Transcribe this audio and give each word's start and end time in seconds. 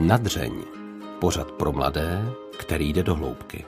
Nadřeň. 0.00 0.52
Pořad 1.18 1.52
pro 1.52 1.72
mladé, 1.72 2.32
který 2.58 2.92
jde 2.92 3.02
do 3.02 3.14
hloubky. 3.14 3.64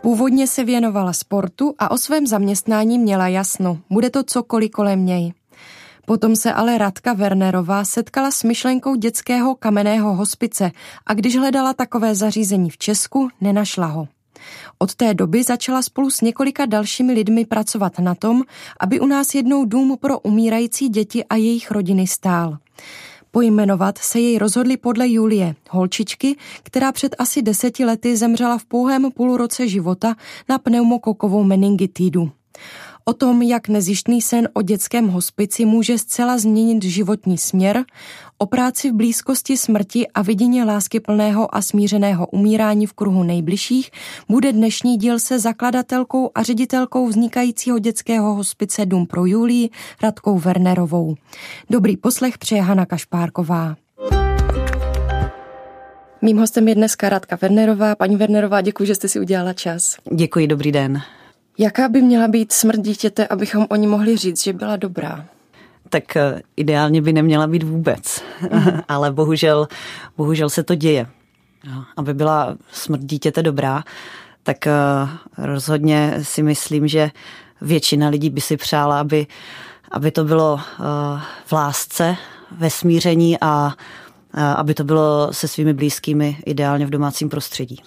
Původně 0.00 0.46
se 0.46 0.64
věnovala 0.64 1.12
sportu 1.12 1.74
a 1.78 1.90
o 1.90 1.98
svém 1.98 2.26
zaměstnání 2.26 2.98
měla 2.98 3.28
jasno. 3.28 3.78
Bude 3.90 4.10
to 4.10 4.22
cokoliv 4.22 4.70
kolem 4.70 5.06
něj. 5.06 5.32
Potom 6.06 6.36
se 6.36 6.52
ale 6.52 6.78
Radka 6.78 7.12
Wernerová 7.12 7.84
setkala 7.84 8.30
s 8.30 8.42
myšlenkou 8.42 8.94
dětského 8.94 9.54
kamenného 9.54 10.14
hospice 10.14 10.70
a 11.06 11.14
když 11.14 11.36
hledala 11.36 11.72
takové 11.72 12.14
zařízení 12.14 12.70
v 12.70 12.78
Česku, 12.78 13.28
nenašla 13.40 13.86
ho. 13.86 14.08
Od 14.78 14.94
té 14.94 15.14
doby 15.14 15.42
začala 15.42 15.82
spolu 15.82 16.10
s 16.10 16.20
několika 16.20 16.66
dalšími 16.66 17.12
lidmi 17.12 17.46
pracovat 17.46 17.98
na 17.98 18.14
tom, 18.14 18.42
aby 18.80 19.00
u 19.00 19.06
nás 19.06 19.34
jednou 19.34 19.64
dům 19.64 19.96
pro 20.00 20.18
umírající 20.18 20.88
děti 20.88 21.24
a 21.24 21.36
jejich 21.36 21.70
rodiny 21.70 22.06
stál. 22.06 22.58
Pojmenovat 23.30 23.98
se 23.98 24.20
jej 24.20 24.38
rozhodli 24.38 24.76
podle 24.76 25.08
Julie, 25.08 25.54
holčičky, 25.70 26.36
která 26.62 26.92
před 26.92 27.16
asi 27.18 27.42
deseti 27.42 27.84
lety 27.84 28.16
zemřela 28.16 28.58
v 28.58 28.64
pouhém 28.64 29.10
půlroce 29.12 29.68
života 29.68 30.16
na 30.48 30.58
pneumokokovou 30.58 31.44
meningitidu. 31.44 32.30
O 33.04 33.12
tom, 33.12 33.42
jak 33.42 33.68
nezjištný 33.68 34.22
sen 34.22 34.48
o 34.52 34.62
dětském 34.62 35.08
hospici 35.08 35.64
může 35.64 35.98
zcela 35.98 36.38
změnit 36.38 36.82
životní 36.82 37.38
směr, 37.38 37.84
o 38.42 38.46
práci 38.46 38.90
v 38.90 38.94
blízkosti 38.94 39.56
smrti 39.56 40.08
a 40.08 40.22
vidění 40.22 40.64
lásky 40.64 41.00
plného 41.00 41.54
a 41.54 41.62
smířeného 41.62 42.26
umírání 42.26 42.86
v 42.86 42.92
kruhu 42.92 43.22
nejbližších, 43.22 43.90
bude 44.28 44.52
dnešní 44.52 44.96
díl 44.96 45.18
se 45.18 45.38
zakladatelkou 45.38 46.30
a 46.34 46.42
ředitelkou 46.42 47.06
vznikajícího 47.06 47.78
dětského 47.78 48.34
hospice 48.34 48.86
Dům 48.86 49.06
pro 49.06 49.26
Julii 49.26 49.70
Radkou 50.02 50.38
Wernerovou. 50.38 51.14
Dobrý 51.70 51.96
poslech 51.96 52.38
přeje 52.38 52.62
Hana 52.62 52.86
Kašpárková. 52.86 53.76
Mým 56.22 56.38
hostem 56.38 56.68
je 56.68 56.74
dneska 56.74 57.08
Radka 57.08 57.38
Wernerová. 57.42 57.94
Paní 57.94 58.16
Wernerová, 58.16 58.60
děkuji, 58.60 58.84
že 58.84 58.94
jste 58.94 59.08
si 59.08 59.20
udělala 59.20 59.52
čas. 59.52 59.96
Děkuji, 60.14 60.46
dobrý 60.46 60.72
den. 60.72 61.02
Jaká 61.58 61.88
by 61.88 62.02
měla 62.02 62.28
být 62.28 62.52
smrt 62.52 62.80
dítěte, 62.80 63.26
abychom 63.26 63.66
o 63.70 63.76
ní 63.76 63.86
mohli 63.86 64.16
říct, 64.16 64.42
že 64.42 64.52
byla 64.52 64.76
dobrá? 64.76 65.26
Tak 65.92 66.16
eh, 66.16 66.42
ideálně 66.56 67.02
by 67.02 67.12
neměla 67.12 67.46
být 67.46 67.62
vůbec, 67.62 68.24
mm. 68.52 68.80
ale 68.88 69.12
bohužel, 69.12 69.68
bohužel 70.16 70.50
se 70.50 70.62
to 70.62 70.74
děje. 70.74 71.06
Aby 71.96 72.14
byla 72.14 72.56
smrt 72.70 73.00
dítěte 73.00 73.42
dobrá, 73.42 73.84
tak 74.42 74.66
eh, 74.66 74.72
rozhodně 75.38 76.14
si 76.22 76.42
myslím, 76.42 76.88
že 76.88 77.10
většina 77.60 78.08
lidí 78.08 78.30
by 78.30 78.40
si 78.40 78.56
přála, 78.56 79.00
aby, 79.00 79.26
aby 79.90 80.10
to 80.10 80.24
bylo 80.24 80.60
eh, 80.60 80.82
v 81.46 81.52
lásce, 81.52 82.16
ve 82.58 82.70
smíření 82.70 83.36
a 83.40 83.72
aby 84.56 84.74
to 84.74 84.84
bylo 84.84 85.28
se 85.32 85.48
svými 85.48 85.74
blízkými, 85.74 86.36
ideálně 86.46 86.86
v 86.86 86.90
domácím 86.90 87.28
prostředí. 87.28 87.82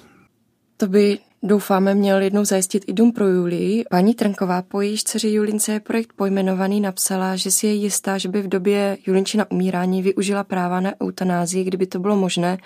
To 0.77 0.87
by 0.87 1.19
doufáme, 1.43 1.95
měl 1.95 2.21
jednou 2.21 2.45
zajistit 2.45 2.83
i 2.87 2.93
dům 2.93 3.11
pro 3.11 3.27
Julii. 3.27 3.83
Paní 3.89 4.13
Trnková 4.13 4.61
po 4.61 4.81
jejíž 4.81 5.03
dceři 5.03 5.29
Julince 5.29 5.71
je 5.71 5.79
projekt 5.79 6.13
pojmenovaný 6.15 6.81
napsala, 6.81 7.35
že 7.35 7.51
si 7.51 7.67
je 7.67 7.73
jistá, 7.73 8.17
že 8.17 8.29
by 8.29 8.41
v 8.41 8.47
době 8.47 8.97
Julinčina 9.07 9.51
umírání 9.51 10.01
využila 10.01 10.43
práva 10.43 10.79
na 10.79 10.93
eutanázii, 11.01 11.63
kdyby 11.63 11.87
to 11.87 11.99
bylo 11.99 12.15
možné 12.15 12.57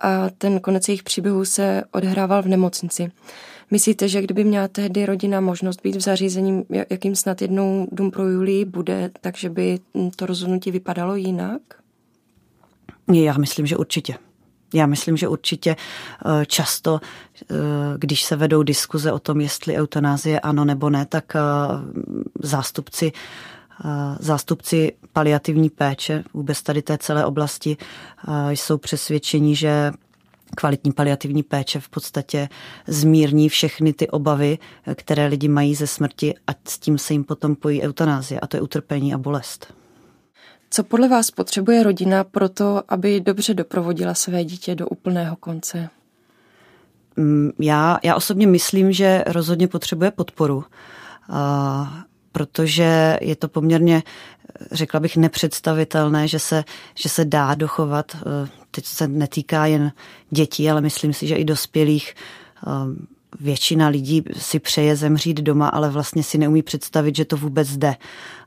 a 0.00 0.30
ten 0.38 0.60
konec 0.60 0.88
jejich 0.88 1.02
příběhu 1.02 1.44
se 1.44 1.82
odhrával 1.90 2.42
v 2.42 2.48
nemocnici. 2.48 3.10
Myslíte, 3.70 4.08
že 4.08 4.22
kdyby 4.22 4.44
měla 4.44 4.68
tehdy 4.68 5.06
rodina 5.06 5.40
možnost 5.40 5.82
být 5.82 5.96
v 5.96 6.00
zařízení, 6.00 6.64
jakým 6.90 7.16
snad 7.16 7.42
jednou 7.42 7.88
dům 7.92 8.10
pro 8.10 8.28
Julii 8.28 8.64
bude, 8.64 9.10
takže 9.20 9.50
by 9.50 9.78
to 10.16 10.26
rozhodnutí 10.26 10.70
vypadalo 10.70 11.16
jinak? 11.16 11.62
Já 13.12 13.38
myslím, 13.38 13.66
že 13.66 13.76
určitě. 13.76 14.14
Já 14.74 14.86
myslím, 14.86 15.16
že 15.16 15.28
určitě 15.28 15.76
eh, 16.40 16.46
často, 16.46 17.00
eh, 17.00 17.54
když 17.98 18.22
se 18.22 18.36
vedou 18.36 18.62
diskuze 18.62 19.12
o 19.12 19.18
tom, 19.18 19.40
jestli 19.40 19.76
eutanázie 19.76 20.40
ano 20.40 20.64
nebo 20.64 20.90
ne, 20.90 21.06
tak 21.06 21.36
eh, 21.36 21.40
zástupci 22.42 23.12
zástupci 24.20 24.92
paliativní 25.12 25.70
péče 25.70 26.24
vůbec 26.34 26.62
tady 26.62 26.82
té 26.82 26.98
celé 26.98 27.26
oblasti 27.26 27.76
jsou 28.48 28.78
přesvědčení, 28.78 29.56
že 29.56 29.92
kvalitní 30.56 30.92
paliativní 30.92 31.42
péče 31.42 31.80
v 31.80 31.88
podstatě 31.88 32.48
zmírní 32.86 33.48
všechny 33.48 33.92
ty 33.92 34.08
obavy, 34.08 34.58
které 34.94 35.26
lidi 35.26 35.48
mají 35.48 35.74
ze 35.74 35.86
smrti 35.86 36.34
a 36.46 36.50
s 36.68 36.78
tím 36.78 36.98
se 36.98 37.12
jim 37.12 37.24
potom 37.24 37.56
pojí 37.56 37.82
eutanázie 37.82 38.40
a 38.40 38.46
to 38.46 38.56
je 38.56 38.60
utrpení 38.60 39.14
a 39.14 39.18
bolest. 39.18 39.77
Co 40.70 40.84
podle 40.84 41.08
vás 41.08 41.30
potřebuje 41.30 41.82
rodina 41.82 42.24
pro 42.24 42.48
to, 42.48 42.82
aby 42.88 43.20
dobře 43.20 43.54
doprovodila 43.54 44.14
své 44.14 44.44
dítě 44.44 44.74
do 44.74 44.88
úplného 44.88 45.36
konce? 45.36 45.88
Mm, 47.16 47.50
já, 47.58 47.98
já 48.02 48.14
osobně 48.16 48.46
myslím, 48.46 48.92
že 48.92 49.24
rozhodně 49.26 49.68
potřebuje 49.68 50.10
podporu, 50.10 50.64
protože 52.32 53.18
je 53.20 53.36
to 53.36 53.48
poměrně, 53.48 54.02
řekla 54.72 55.00
bych, 55.00 55.16
nepředstavitelné, 55.16 56.28
že 56.28 56.38
se, 56.38 56.64
že 56.94 57.08
se 57.08 57.24
dá 57.24 57.54
dochovat. 57.54 58.14
E, 58.14 58.48
teď 58.70 58.84
se 58.84 59.08
netýká 59.08 59.66
jen 59.66 59.92
dětí, 60.30 60.70
ale 60.70 60.80
myslím 60.80 61.12
si, 61.12 61.26
že 61.26 61.36
i 61.36 61.44
dospělých 61.44 62.14
většina 63.40 63.88
lidí 63.88 64.22
si 64.36 64.58
přeje 64.58 64.96
zemřít 64.96 65.40
doma, 65.40 65.68
ale 65.68 65.90
vlastně 65.90 66.22
si 66.22 66.38
neumí 66.38 66.62
představit, 66.62 67.16
že 67.16 67.24
to 67.24 67.36
vůbec 67.36 67.76
jde. 67.76 67.96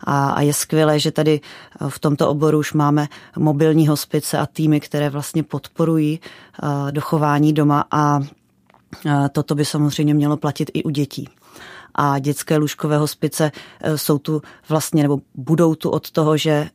A, 0.04 0.30
a 0.30 0.42
je 0.42 0.54
skvělé, 0.54 1.00
že 1.00 1.12
tady 1.12 1.40
v 1.90 2.00
tomto 2.00 2.30
oboru 2.30 2.60
už 2.60 2.74
máme 2.74 3.08
mobilní 3.38 3.88
hospice 3.88 4.38
a 4.38 4.46
týmy, 4.46 4.80
které 4.80 5.10
vlastně 5.10 5.44
podporují 5.44 6.20
uh, 6.64 6.92
dochování 6.92 7.54
doma 7.54 7.86
a 7.92 8.20
uh, 8.20 8.26
toto 9.32 9.56
by 9.56 9.66
samozřejmě 9.66 10.14
mělo 10.14 10.38
platit 10.38 10.72
i 10.74 10.84
u 10.84 10.90
dětí 10.90 11.30
a 11.96 12.20
dětské 12.20 12.58
lůžkové 12.58 12.98
hospice 12.98 13.52
eh, 13.82 13.98
jsou 13.98 14.18
tu 14.18 14.42
vlastně, 14.70 15.04
nebo 15.04 15.20
budou 15.36 15.76
tu 15.76 15.90
od 15.90 16.12
toho, 16.12 16.38
že 16.38 16.52
eh, 16.52 16.72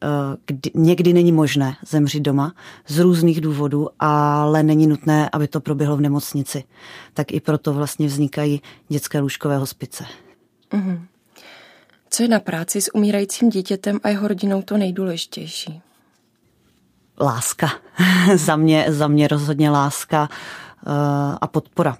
kdy, 0.46 0.70
někdy 0.74 1.12
není 1.12 1.32
možné 1.32 1.76
zemřít 1.86 2.22
doma 2.22 2.52
z 2.86 2.98
různých 2.98 3.40
důvodů, 3.40 3.88
ale 3.98 4.62
není 4.62 4.86
nutné, 4.86 5.28
aby 5.32 5.48
to 5.48 5.60
proběhlo 5.60 5.96
v 5.96 6.00
nemocnici. 6.00 6.64
Tak 7.14 7.32
i 7.32 7.40
proto 7.40 7.72
vlastně 7.72 8.06
vznikají 8.06 8.62
dětské 8.88 9.20
lůžkové 9.20 9.58
hospice. 9.58 10.04
Mm-hmm. 10.72 11.00
Co 12.10 12.22
je 12.22 12.28
na 12.28 12.40
práci 12.40 12.80
s 12.80 12.94
umírajícím 12.94 13.48
dítětem 13.48 14.00
a 14.02 14.08
jeho 14.08 14.28
rodinou 14.28 14.62
to 14.62 14.76
nejdůležitější? 14.76 15.82
Láska. 17.20 17.70
za, 18.34 18.56
mě, 18.56 18.86
za 18.88 19.08
mě 19.08 19.28
rozhodně 19.28 19.70
láska 19.70 20.28
uh, 20.86 20.92
a 21.40 21.46
podpora 21.46 21.96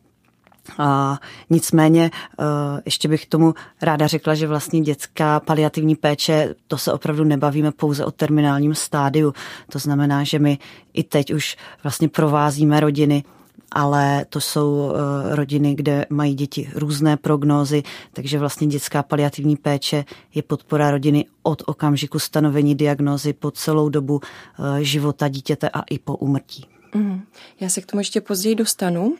a 0.79 1.19
nicméně 1.51 2.11
eh, 2.11 2.45
ještě 2.85 3.09
bych 3.09 3.27
tomu 3.27 3.55
ráda 3.83 4.07
řekla, 4.07 4.35
že 4.35 4.47
vlastně 4.47 4.81
dětská 4.81 5.41
paliativní 5.41 5.97
péče, 5.97 6.55
to 6.67 6.79
se 6.79 6.93
opravdu 6.93 7.25
nebavíme 7.25 7.73
pouze 7.73 8.05
o 8.05 8.11
terminálním 8.11 8.75
stádiu. 8.75 9.35
To 9.73 9.79
znamená, 9.79 10.25
že 10.25 10.39
my 10.39 10.59
i 10.93 11.03
teď 11.03 11.33
už 11.33 11.57
vlastně 11.83 12.09
provázíme 12.09 12.81
rodiny 12.81 13.25
ale 13.73 14.25
to 14.29 14.41
jsou 14.41 14.93
eh, 14.93 15.37
rodiny, 15.37 15.75
kde 15.75 16.07
mají 16.11 16.35
děti 16.35 16.71
různé 16.75 17.17
prognózy, 17.17 17.83
takže 18.13 18.39
vlastně 18.39 18.67
dětská 18.67 19.03
paliativní 19.03 19.57
péče 19.57 20.05
je 20.35 20.43
podpora 20.43 20.91
rodiny 20.91 21.25
od 21.43 21.63
okamžiku 21.67 22.19
stanovení 22.19 22.75
diagnózy 22.75 23.33
po 23.33 23.51
celou 23.51 23.89
dobu 23.89 24.21
eh, 24.21 24.85
života 24.85 25.29
dítěte 25.29 25.69
a 25.69 25.81
i 25.91 25.99
po 25.99 26.17
umrtí. 26.17 26.76
Mm. 26.97 27.23
Já 27.61 27.69
se 27.69 27.81
k 27.81 27.87
tomu 27.87 28.01
ještě 28.01 28.21
později 28.21 28.55
dostanu, 28.55 29.17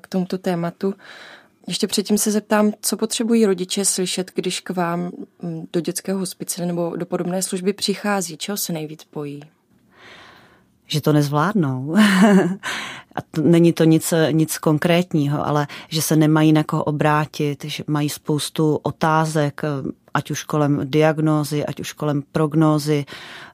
k 0.00 0.06
tomuto 0.06 0.38
tématu. 0.38 0.94
Ještě 1.66 1.86
předtím 1.86 2.18
se 2.18 2.30
zeptám, 2.30 2.72
co 2.80 2.96
potřebují 2.96 3.46
rodiče 3.46 3.84
slyšet, 3.84 4.30
když 4.34 4.60
k 4.60 4.70
vám 4.70 5.10
mm, 5.42 5.66
do 5.72 5.80
dětského 5.80 6.18
hospice 6.18 6.66
nebo 6.66 6.96
do 6.96 7.06
podobné 7.06 7.42
služby 7.42 7.72
přichází. 7.72 8.36
Čeho 8.36 8.56
se 8.56 8.72
nejvíc 8.72 9.00
bojí? 9.12 9.42
Že 10.86 11.00
to 11.00 11.12
nezvládnou. 11.12 11.96
A 13.14 13.20
to, 13.30 13.42
není 13.42 13.72
to 13.72 13.84
nic, 13.84 14.14
nic 14.30 14.58
konkrétního, 14.58 15.46
ale 15.46 15.66
že 15.88 16.02
se 16.02 16.16
nemají 16.16 16.52
na 16.52 16.64
koho 16.64 16.84
obrátit, 16.84 17.64
že 17.64 17.84
mají 17.86 18.08
spoustu 18.08 18.76
otázek, 18.82 19.62
ať 20.14 20.30
už 20.30 20.42
kolem 20.42 20.80
diagnózy, 20.84 21.66
ať 21.66 21.80
už 21.80 21.92
kolem 21.92 22.22
prognózy. 22.32 23.06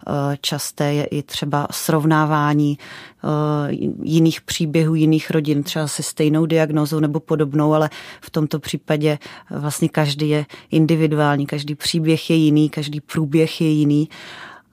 Eh, 0.06 0.36
časté 0.40 0.94
je 0.94 1.04
i 1.04 1.22
třeba 1.22 1.66
srovnávání 1.70 2.78
eh, 2.78 3.72
jiných 4.02 4.40
příběhů, 4.40 4.94
jiných 4.94 5.30
rodin, 5.30 5.62
třeba 5.62 5.88
se 5.88 6.02
stejnou 6.02 6.46
diagnózou 6.46 7.00
nebo 7.00 7.20
podobnou, 7.20 7.74
ale 7.74 7.90
v 8.20 8.30
tomto 8.30 8.58
případě 8.58 9.18
vlastně 9.50 9.88
každý 9.88 10.28
je 10.28 10.46
individuální, 10.70 11.46
každý 11.46 11.74
příběh 11.74 12.30
je 12.30 12.36
jiný, 12.36 12.70
každý 12.70 13.00
průběh 13.00 13.60
je 13.60 13.68
jiný. 13.68 14.08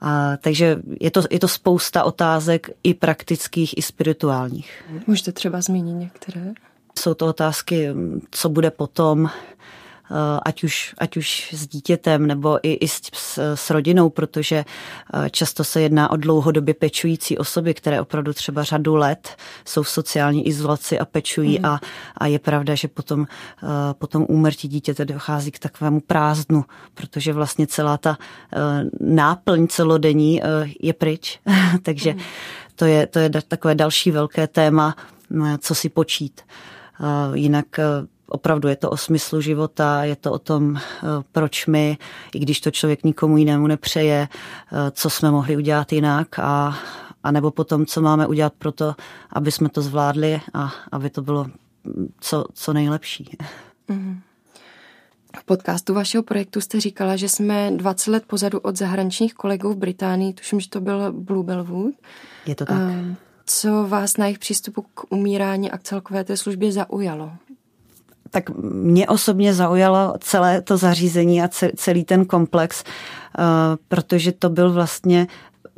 A, 0.00 0.36
takže 0.36 0.78
je 1.00 1.10
to, 1.10 1.22
je 1.30 1.38
to 1.38 1.48
spousta 1.48 2.04
otázek 2.04 2.70
i 2.82 2.94
praktických, 2.94 3.78
i 3.78 3.82
spirituálních. 3.82 4.84
Můžete 5.06 5.32
třeba 5.32 5.60
zmínit 5.60 5.94
některé? 5.94 6.52
Jsou 6.98 7.14
to 7.14 7.26
otázky, 7.26 7.88
co 8.30 8.48
bude 8.48 8.70
potom, 8.70 9.30
ať 10.42 10.64
už, 10.64 10.94
ať 10.98 11.16
už 11.16 11.52
s 11.52 11.66
dítětem 11.66 12.26
nebo 12.26 12.58
i, 12.62 12.72
i 12.72 12.88
s, 12.88 13.00
s, 13.14 13.54
s 13.54 13.70
rodinou, 13.70 14.10
protože 14.10 14.64
často 15.30 15.64
se 15.64 15.80
jedná 15.80 16.10
o 16.10 16.16
dlouhodobě 16.16 16.74
pečující 16.74 17.38
osoby, 17.38 17.74
které 17.74 18.00
opravdu 18.00 18.32
třeba 18.32 18.62
řadu 18.62 18.94
let 18.94 19.36
jsou 19.64 19.82
v 19.82 19.88
sociální 19.88 20.46
izolaci 20.46 20.98
a 20.98 21.04
pečují 21.04 21.58
mm. 21.58 21.64
a, 21.64 21.80
a 22.18 22.26
je 22.26 22.38
pravda, 22.38 22.74
že 22.74 22.88
potom, 22.88 23.26
potom 23.92 24.26
úmrtí 24.28 24.68
dítěte 24.68 25.04
dochází 25.04 25.50
k 25.50 25.58
takovému 25.58 26.00
prázdnu, 26.00 26.64
protože 26.94 27.32
vlastně 27.32 27.66
celá 27.66 27.98
ta 27.98 28.18
náplň 29.00 29.66
celodenní 29.66 30.42
je 30.82 30.92
pryč. 30.92 31.40
Takže 31.82 32.12
mm. 32.12 32.20
to 32.76 32.84
je, 32.84 33.06
to 33.06 33.18
je 33.18 33.30
takové 33.48 33.74
další 33.74 34.10
velké 34.10 34.46
téma, 34.46 34.96
co 35.58 35.74
si 35.74 35.88
počít. 35.88 36.40
Jinak 37.34 37.66
opravdu 38.32 38.68
je 38.68 38.76
to 38.76 38.90
o 38.90 38.96
smyslu 38.96 39.40
života, 39.40 40.04
je 40.04 40.16
to 40.16 40.32
o 40.32 40.38
tom, 40.38 40.80
proč 41.32 41.66
my, 41.66 41.98
i 42.34 42.38
když 42.38 42.60
to 42.60 42.70
člověk 42.70 43.04
nikomu 43.04 43.36
jinému 43.36 43.66
nepřeje, 43.66 44.28
co 44.92 45.10
jsme 45.10 45.30
mohli 45.30 45.56
udělat 45.56 45.92
jinak 45.92 46.38
a, 46.38 46.78
a 47.22 47.30
nebo 47.30 47.50
potom, 47.50 47.86
co 47.86 48.02
máme 48.02 48.26
udělat 48.26 48.52
pro 48.58 48.72
to, 48.72 48.94
aby 49.32 49.52
jsme 49.52 49.68
to 49.68 49.82
zvládli 49.82 50.40
a 50.54 50.72
aby 50.92 51.10
to 51.10 51.22
bylo 51.22 51.46
co, 52.20 52.44
co 52.54 52.72
nejlepší. 52.72 53.36
Mm-hmm. 53.88 54.20
V 55.38 55.44
podcastu 55.44 55.94
vašeho 55.94 56.22
projektu 56.22 56.60
jste 56.60 56.80
říkala, 56.80 57.16
že 57.16 57.28
jsme 57.28 57.70
20 57.70 58.10
let 58.10 58.24
pozadu 58.26 58.58
od 58.58 58.76
zahraničních 58.76 59.34
kolegů 59.34 59.72
v 59.72 59.76
Británii, 59.76 60.32
tuším, 60.32 60.60
že 60.60 60.68
to 60.68 60.80
byl 60.80 61.12
Bluebell 61.12 61.64
Wood. 61.64 61.94
Je 62.46 62.54
to 62.54 62.66
tak. 62.66 62.76
Um, 62.76 63.16
co 63.46 63.86
vás 63.88 64.16
na 64.16 64.26
jejich 64.26 64.38
přístupu 64.38 64.82
k 64.82 65.12
umírání 65.12 65.70
a 65.70 65.78
k 65.78 65.82
celkové 65.82 66.24
té 66.24 66.36
službě 66.36 66.72
zaujalo? 66.72 67.32
Tak 68.32 68.50
mě 68.72 69.08
osobně 69.08 69.54
zaujalo 69.54 70.14
celé 70.20 70.62
to 70.62 70.76
zařízení 70.76 71.42
a 71.42 71.48
celý 71.76 72.04
ten 72.04 72.24
komplex, 72.24 72.84
uh, 73.38 73.44
protože 73.88 74.32
to 74.32 74.50
byl 74.50 74.72
vlastně 74.72 75.26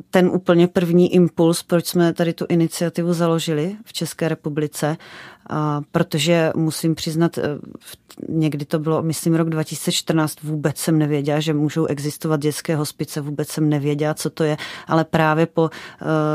ten 0.09 0.27
úplně 0.27 0.67
první 0.67 1.13
impuls, 1.13 1.63
proč 1.63 1.87
jsme 1.87 2.13
tady 2.13 2.33
tu 2.33 2.45
iniciativu 2.49 3.13
založili 3.13 3.75
v 3.85 3.93
České 3.93 4.29
republice, 4.29 4.97
protože 5.91 6.51
musím 6.55 6.95
přiznat, 6.95 7.37
eh, 7.37 7.43
někdy 8.29 8.65
to 8.65 8.79
bylo, 8.79 9.01
myslím, 9.01 9.35
rok 9.35 9.49
2014, 9.49 10.41
vůbec 10.43 10.77
jsem 10.77 10.99
nevěděla, 10.99 11.39
že 11.39 11.53
můžou 11.53 11.85
existovat 11.85 12.39
dětské 12.39 12.75
hospice, 12.75 13.21
vůbec 13.21 13.49
jsem 13.49 13.69
nevěděla, 13.69 14.13
co 14.13 14.29
to 14.29 14.43
je, 14.43 14.57
ale 14.87 15.03
právě 15.03 15.45
po 15.45 15.61
uh, 15.61 15.69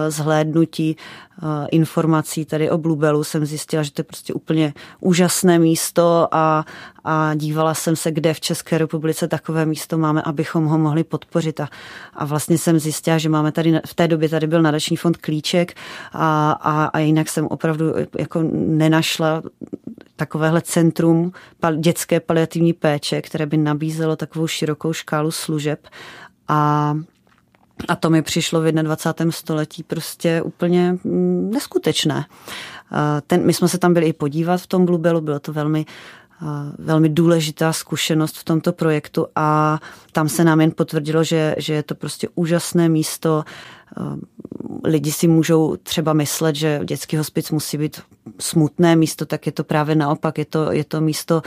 zhlédnutí 0.08 0.96
uh, 1.42 1.48
informací 1.70 2.44
tady 2.44 2.70
o 2.70 2.78
Bluebellu 2.78 3.24
jsem 3.24 3.46
zjistila, 3.46 3.82
že 3.82 3.92
to 3.92 4.00
je 4.00 4.04
prostě 4.04 4.34
úplně 4.34 4.74
úžasné 5.00 5.58
místo 5.58 6.28
a, 6.30 6.64
a 7.04 7.34
dívala 7.34 7.74
jsem 7.74 7.96
se, 7.96 8.10
kde 8.10 8.34
v 8.34 8.40
České 8.40 8.78
republice 8.78 9.28
takové 9.28 9.66
místo 9.66 9.98
máme, 9.98 10.22
abychom 10.22 10.64
ho 10.64 10.78
mohli 10.78 11.04
podpořit 11.04 11.60
a, 11.60 11.68
a 12.14 12.24
vlastně 12.24 12.58
jsem 12.58 12.78
zjistila, 12.78 13.18
že 13.18 13.28
máme 13.28 13.52
tady, 13.52 13.80
v 13.86 13.94
té 13.94 14.08
době 14.08 14.28
tady 14.28 14.46
byl 14.46 14.62
nadační 14.62 14.96
fond 14.96 15.16
Klíček 15.16 15.74
a, 16.12 16.52
a, 16.52 16.84
a 16.84 16.98
jinak 16.98 17.28
jsem 17.28 17.46
opravdu 17.46 17.94
jako 18.18 18.42
nenašla 18.52 19.42
takovéhle 20.16 20.60
centrum 20.62 21.32
dětské 21.76 22.20
paliativní 22.20 22.72
péče, 22.72 23.22
které 23.22 23.46
by 23.46 23.56
nabízelo 23.56 24.16
takovou 24.16 24.46
širokou 24.46 24.92
škálu 24.92 25.30
služeb 25.30 25.88
a 26.48 26.94
a 27.88 27.96
to 27.96 28.10
mi 28.10 28.22
přišlo 28.22 28.60
v 28.60 28.72
21. 28.72 29.32
století 29.32 29.82
prostě 29.82 30.42
úplně 30.42 30.96
mm, 31.04 31.50
neskutečné. 31.50 32.24
Ten, 33.26 33.46
my 33.46 33.52
jsme 33.52 33.68
se 33.68 33.78
tam 33.78 33.94
byli 33.94 34.06
i 34.06 34.12
podívat 34.12 34.60
v 34.60 34.66
tom 34.66 34.86
Bluebellu, 34.86 35.20
bylo 35.20 35.40
to 35.40 35.52
velmi 35.52 35.86
velmi 36.78 37.08
důležitá 37.08 37.72
zkušenost 37.72 38.38
v 38.38 38.44
tomto 38.44 38.72
projektu 38.72 39.26
a 39.36 39.78
tam 40.12 40.28
se 40.28 40.44
nám 40.44 40.60
jen 40.60 40.72
potvrdilo, 40.76 41.24
že, 41.24 41.54
že 41.58 41.74
je 41.74 41.82
to 41.82 41.94
prostě 41.94 42.28
úžasné 42.34 42.88
místo. 42.88 43.44
Lidi 44.84 45.12
si 45.12 45.28
můžou 45.28 45.76
třeba 45.76 46.12
myslet, 46.12 46.56
že 46.56 46.80
dětský 46.84 47.16
hospic 47.16 47.50
musí 47.50 47.78
být 47.78 48.02
smutné 48.38 48.96
místo, 48.96 49.26
tak 49.26 49.46
je 49.46 49.52
to 49.52 49.64
právě 49.64 49.94
naopak. 49.94 50.38
Je 50.38 50.44
to, 50.44 50.72
je 50.72 50.84
to 50.84 51.00
místo 51.00 51.42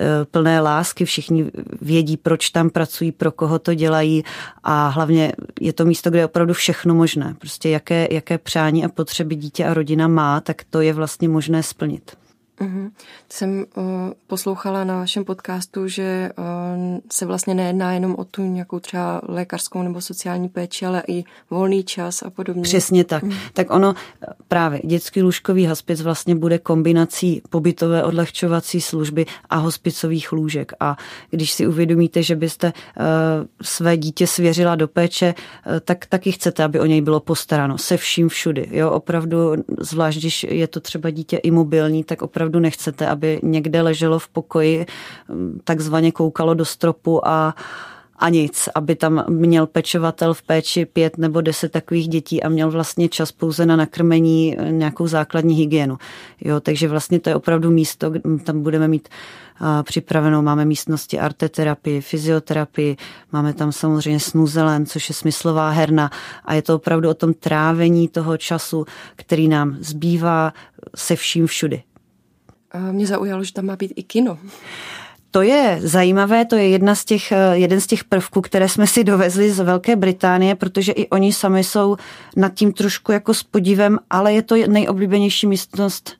e, 0.00 0.24
plné 0.24 0.60
lásky, 0.60 1.04
všichni 1.04 1.50
vědí, 1.80 2.16
proč 2.16 2.50
tam 2.50 2.70
pracují, 2.70 3.12
pro 3.12 3.32
koho 3.32 3.58
to 3.58 3.74
dělají 3.74 4.24
a 4.62 4.88
hlavně 4.88 5.32
je 5.60 5.72
to 5.72 5.84
místo, 5.84 6.10
kde 6.10 6.18
je 6.18 6.26
opravdu 6.26 6.54
všechno 6.54 6.94
možné. 6.94 7.34
Prostě 7.38 7.68
jaké, 7.68 8.08
jaké 8.10 8.38
přání 8.38 8.84
a 8.84 8.88
potřeby 8.88 9.34
dítě 9.34 9.64
a 9.64 9.74
rodina 9.74 10.08
má, 10.08 10.40
tak 10.40 10.64
to 10.70 10.80
je 10.80 10.92
vlastně 10.92 11.28
možné 11.28 11.62
splnit. 11.62 12.16
Mm-hmm. 12.60 12.90
Jsem 13.28 13.64
uh, 13.76 13.84
poslouchala 14.26 14.84
na 14.84 14.96
vašem 14.96 15.24
podcastu, 15.24 15.88
že 15.88 16.30
uh, 16.38 16.44
se 17.12 17.26
vlastně 17.26 17.54
nejedná 17.54 17.92
jenom 17.92 18.14
o 18.18 18.24
tu 18.24 18.42
nějakou 18.42 18.80
třeba 18.80 19.20
lékařskou 19.28 19.82
nebo 19.82 20.00
sociální 20.00 20.48
péči, 20.48 20.86
ale 20.86 21.02
i 21.08 21.24
volný 21.50 21.84
čas 21.84 22.22
a 22.22 22.30
podobně. 22.30 22.62
Přesně 22.62 23.04
tak. 23.04 23.22
Mm. 23.22 23.32
Tak 23.52 23.70
ono 23.70 23.94
právě 24.48 24.80
dětský 24.84 25.22
lůžkový 25.22 25.66
hospic 25.66 26.00
vlastně 26.00 26.34
bude 26.34 26.58
kombinací 26.58 27.42
pobytové 27.50 28.04
odlehčovací 28.04 28.80
služby 28.80 29.26
a 29.50 29.56
hospicových 29.56 30.32
lůžek. 30.32 30.72
A 30.80 30.96
když 31.30 31.52
si 31.52 31.66
uvědomíte, 31.66 32.22
že 32.22 32.36
byste 32.36 32.72
uh, 32.72 33.02
své 33.62 33.96
dítě 33.96 34.26
svěřila 34.26 34.74
do 34.74 34.88
péče, 34.88 35.34
uh, 35.66 35.80
tak 35.80 36.06
taky 36.06 36.32
chcete, 36.32 36.64
aby 36.64 36.80
o 36.80 36.86
něj 36.86 37.00
bylo 37.00 37.20
postaráno 37.20 37.78
se 37.78 37.96
vším 37.96 38.28
všudy. 38.28 38.68
Jo, 38.70 38.90
opravdu, 38.90 39.52
zvlášť 39.80 40.18
když 40.18 40.46
je 40.50 40.68
to 40.68 40.80
třeba 40.80 41.10
dítě 41.10 41.36
imobilní, 41.36 42.04
tak 42.04 42.22
opravdu 42.22 42.45
opravdu 42.46 42.60
nechcete, 42.60 43.06
aby 43.06 43.40
někde 43.42 43.82
leželo 43.82 44.18
v 44.18 44.28
pokoji, 44.28 44.86
mm, 45.28 45.60
takzvaně 45.64 46.12
koukalo 46.12 46.54
do 46.54 46.64
stropu 46.64 47.28
a 47.28 47.54
a 48.18 48.28
nic, 48.28 48.68
aby 48.74 48.96
tam 48.96 49.24
měl 49.28 49.66
pečovatel 49.66 50.34
v 50.34 50.42
péči 50.42 50.86
pět 50.86 51.18
nebo 51.18 51.40
deset 51.40 51.72
takových 51.72 52.08
dětí 52.08 52.42
a 52.42 52.48
měl 52.48 52.70
vlastně 52.70 53.08
čas 53.08 53.32
pouze 53.32 53.66
na 53.66 53.76
nakrmení 53.76 54.56
nějakou 54.70 55.06
základní 55.06 55.54
hygienu. 55.54 55.98
Jo, 56.40 56.60
takže 56.60 56.88
vlastně 56.88 57.20
to 57.20 57.28
je 57.28 57.36
opravdu 57.36 57.70
místo, 57.70 58.12
tam 58.44 58.62
budeme 58.62 58.88
mít 58.88 59.08
připravenou, 59.82 60.42
máme 60.42 60.64
místnosti 60.64 61.18
arteterapii, 61.18 62.00
fyzioterapii, 62.00 62.96
máme 63.32 63.52
tam 63.52 63.72
samozřejmě 63.72 64.20
snuzelen, 64.20 64.86
což 64.86 65.08
je 65.08 65.14
smyslová 65.14 65.70
herna 65.70 66.10
a 66.44 66.54
je 66.54 66.62
to 66.62 66.74
opravdu 66.74 67.10
o 67.10 67.14
tom 67.14 67.34
trávení 67.34 68.08
toho 68.08 68.36
času, 68.36 68.86
který 69.16 69.48
nám 69.48 69.76
zbývá 69.80 70.52
se 70.96 71.16
vším 71.16 71.46
všudy. 71.46 71.82
Mě 72.92 73.06
zaujalo, 73.06 73.44
že 73.44 73.52
tam 73.52 73.64
má 73.66 73.76
být 73.76 73.92
i 73.96 74.02
kino. 74.02 74.38
To 75.30 75.42
je 75.42 75.78
zajímavé, 75.82 76.44
to 76.44 76.56
je 76.56 76.68
jedna 76.68 76.94
z 76.94 77.04
těch, 77.04 77.32
eh, 77.32 77.36
jeden 77.52 77.80
z 77.80 77.86
těch 77.86 78.04
prvků, 78.04 78.40
které 78.40 78.68
jsme 78.68 78.86
si 78.86 79.04
dovezli 79.04 79.50
z 79.50 79.60
Velké 79.60 79.96
Británie, 79.96 80.54
protože 80.54 80.92
i 80.92 81.08
oni 81.08 81.32
sami 81.32 81.64
jsou 81.64 81.96
nad 82.36 82.54
tím 82.54 82.72
trošku 82.72 83.12
jako 83.12 83.34
s 83.34 83.42
podívem, 83.42 83.98
ale 84.10 84.32
je 84.32 84.42
to 84.42 84.54
nejoblíbenější 84.68 85.46
místnost 85.46 86.12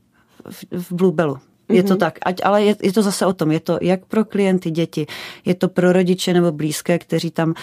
v, 0.51 0.65
v 0.73 0.93
Bluebellu. 0.93 1.39
Je 1.69 1.83
to 1.83 1.93
mhm. 1.93 1.99
tak, 1.99 2.19
ať, 2.23 2.41
ale 2.45 2.63
je, 2.63 2.77
je 2.83 2.93
to 2.93 3.03
zase 3.03 3.27
o 3.27 3.33
tom, 3.33 3.51
je 3.51 3.61
to 3.61 3.79
jak 3.83 4.05
pro 4.05 4.25
klienty, 4.25 4.71
děti, 4.71 5.07
je 5.45 5.55
to 5.55 5.69
pro 5.69 5.93
rodiče 5.93 6.35
nebo 6.35 6.53
blízké, 6.53 6.99
kteří 6.99 7.31
tam 7.31 7.49
uh, 7.49 7.55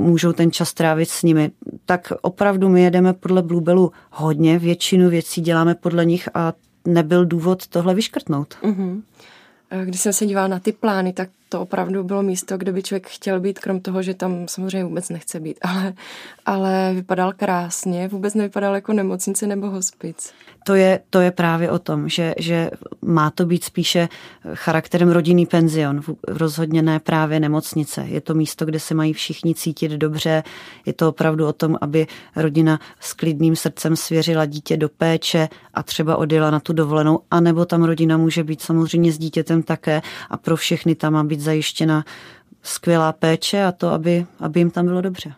můžou 0.00 0.32
ten 0.32 0.50
čas 0.50 0.74
trávit 0.74 1.10
s 1.10 1.22
nimi. 1.22 1.50
Tak 1.86 2.12
opravdu 2.22 2.68
my 2.68 2.82
jedeme 2.82 3.12
podle 3.12 3.42
Bluebellu 3.42 3.92
hodně, 4.10 4.58
většinu 4.58 5.10
věcí 5.10 5.40
děláme 5.40 5.74
podle 5.74 6.04
nich 6.04 6.28
a 6.34 6.52
nebyl 6.88 7.24
důvod 7.24 7.66
tohle 7.66 7.94
vyškrtnout. 7.94 8.54
Mm-hmm. 8.62 9.02
Když 9.84 10.00
jsem 10.00 10.12
se 10.12 10.26
dívala 10.26 10.48
na 10.48 10.58
ty 10.58 10.72
plány, 10.72 11.12
tak 11.12 11.28
to 11.48 11.60
opravdu 11.60 12.04
bylo 12.04 12.22
místo, 12.22 12.58
kde 12.58 12.72
by 12.72 12.82
člověk 12.82 13.08
chtěl 13.08 13.40
být, 13.40 13.58
krom 13.58 13.80
toho, 13.80 14.02
že 14.02 14.14
tam 14.14 14.48
samozřejmě 14.48 14.84
vůbec 14.84 15.08
nechce 15.08 15.40
být, 15.40 15.58
ale, 15.62 15.94
ale 16.46 16.92
vypadal 16.94 17.32
krásně, 17.32 18.08
vůbec 18.08 18.34
nevypadal 18.34 18.74
jako 18.74 18.92
nemocnice 18.92 19.46
nebo 19.46 19.70
hospic. 19.70 20.32
To 20.64 20.74
je, 20.74 21.00
to 21.10 21.20
je 21.20 21.30
právě 21.30 21.70
o 21.70 21.78
tom, 21.78 22.08
že, 22.08 22.34
že 22.38 22.70
má 23.02 23.30
to 23.30 23.46
být 23.46 23.64
spíše 23.64 24.08
charakterem 24.54 25.08
rodinný 25.08 25.46
penzion, 25.46 26.00
rozhodně 26.28 26.82
ne 26.82 27.00
právě 27.00 27.40
nemocnice. 27.40 28.04
Je 28.08 28.20
to 28.20 28.34
místo, 28.34 28.64
kde 28.64 28.80
se 28.80 28.94
mají 28.94 29.12
všichni 29.12 29.54
cítit 29.54 29.92
dobře, 29.92 30.42
je 30.86 30.92
to 30.92 31.08
opravdu 31.08 31.46
o 31.46 31.52
tom, 31.52 31.76
aby 31.80 32.06
rodina 32.36 32.80
s 33.00 33.12
klidným 33.12 33.56
srdcem 33.56 33.96
svěřila 33.96 34.46
dítě 34.46 34.76
do 34.76 34.88
péče 34.88 35.48
a 35.74 35.82
třeba 35.82 36.16
odjela 36.16 36.50
na 36.50 36.60
tu 36.60 36.72
dovolenou, 36.72 37.20
anebo 37.30 37.64
tam 37.64 37.84
rodina 37.84 38.16
může 38.16 38.44
být 38.44 38.62
samozřejmě 38.62 39.12
s 39.12 39.18
dítětem 39.18 39.62
také 39.62 40.02
a 40.30 40.36
pro 40.36 40.56
všechny 40.56 40.94
tam 40.94 41.12
má 41.12 41.24
být 41.24 41.37
být 41.38 41.44
zajištěna 41.44 42.04
skvělá 42.62 43.12
péče 43.12 43.64
a 43.64 43.72
to, 43.72 43.88
aby, 43.88 44.26
aby 44.40 44.60
jim 44.60 44.70
tam 44.70 44.86
bylo 44.86 45.00
dobře. 45.00 45.34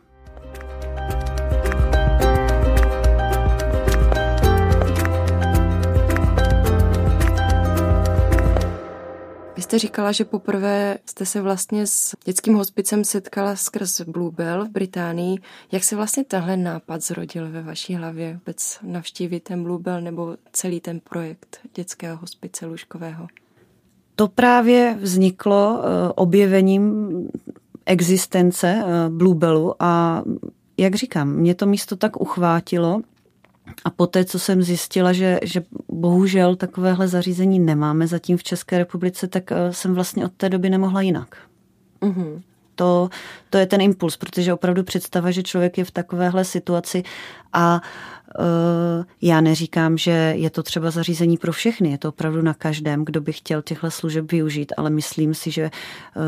Vy 9.57 9.63
jste 9.63 9.79
říkala, 9.79 10.13
že 10.13 10.25
poprvé 10.25 10.99
jste 11.07 11.27
se 11.27 11.41
vlastně 11.41 11.87
s 11.87 12.17
dětským 12.25 12.55
hospicem 12.55 13.05
setkala 13.05 13.57
skrz 13.57 14.01
Bluebell 14.01 14.65
v 14.65 14.69
Británii. 14.69 15.39
Jak 15.73 15.85
se 15.85 15.97
vlastně 15.97 16.25
tenhle 16.25 16.57
nápad 16.57 17.03
zrodil 17.03 17.51
ve 17.51 17.63
vaší 17.63 17.95
hlavě? 17.95 18.35
Vůbec 18.35 18.79
navštívit 18.83 19.41
ten 19.41 19.63
Bluebell 19.63 20.01
nebo 20.01 20.37
celý 20.53 20.81
ten 20.81 21.01
projekt 21.01 21.59
dětského 21.75 22.17
hospice 22.17 22.67
lůžkového? 22.67 23.27
To 24.21 24.29
právě 24.29 24.97
vzniklo 25.01 25.83
objevením 26.15 27.11
existence 27.87 28.85
Bluebellu 29.09 29.75
a 29.79 30.23
jak 30.77 30.95
říkám, 30.95 31.29
mě 31.29 31.55
to 31.55 31.67
místo 31.67 31.97
tak 31.97 32.21
uchvátilo, 32.21 33.01
a 33.85 33.91
poté, 33.91 34.25
co 34.25 34.39
jsem 34.39 34.63
zjistila, 34.63 35.13
že, 35.13 35.41
že 35.43 35.63
bohužel 35.89 36.57
takovéhle 36.57 37.09
zařízení 37.09 37.59
nemáme 37.59 38.07
zatím 38.07 38.37
v 38.37 38.43
České 38.43 38.79
republice, 38.79 39.29
tak 39.29 39.53
eh, 39.53 39.73
jsem 39.73 39.95
vlastně 39.95 40.25
od 40.25 40.33
té 40.33 40.49
doby 40.49 40.71
nemohla 40.71 41.01
jinak. 41.01 41.37
Mm-hmm. 42.03 42.43
To, 42.81 43.09
to 43.51 43.59
je 43.59 43.67
ten 43.67 43.81
impuls, 43.81 44.17
protože 44.17 44.53
opravdu 44.53 44.83
představa, 44.83 45.31
že 45.31 45.43
člověk 45.43 45.79
je 45.79 45.85
v 45.85 45.91
takovéhle 45.91 46.45
situaci 46.45 47.03
a 47.53 47.81
uh, 48.39 49.05
já 49.23 49.41
neříkám, 49.41 49.99
že 49.99 50.35
je 50.37 50.51
to 50.51 50.63
třeba 50.63 50.91
zařízení 50.91 51.37
pro 51.37 51.53
všechny, 51.53 51.91
je 51.91 51.99
to 51.99 52.09
opravdu 52.09 52.43
na 52.43 52.55
každém, 52.55 53.05
kdo 53.05 53.21
by 53.21 53.33
chtěl 53.33 53.63
těchto 53.63 53.91
služeb 53.91 54.33
využít, 54.33 54.73
ale 54.77 54.91
myslím 54.91 55.35
si, 55.35 55.51
že 55.51 55.71
uh, 56.17 56.23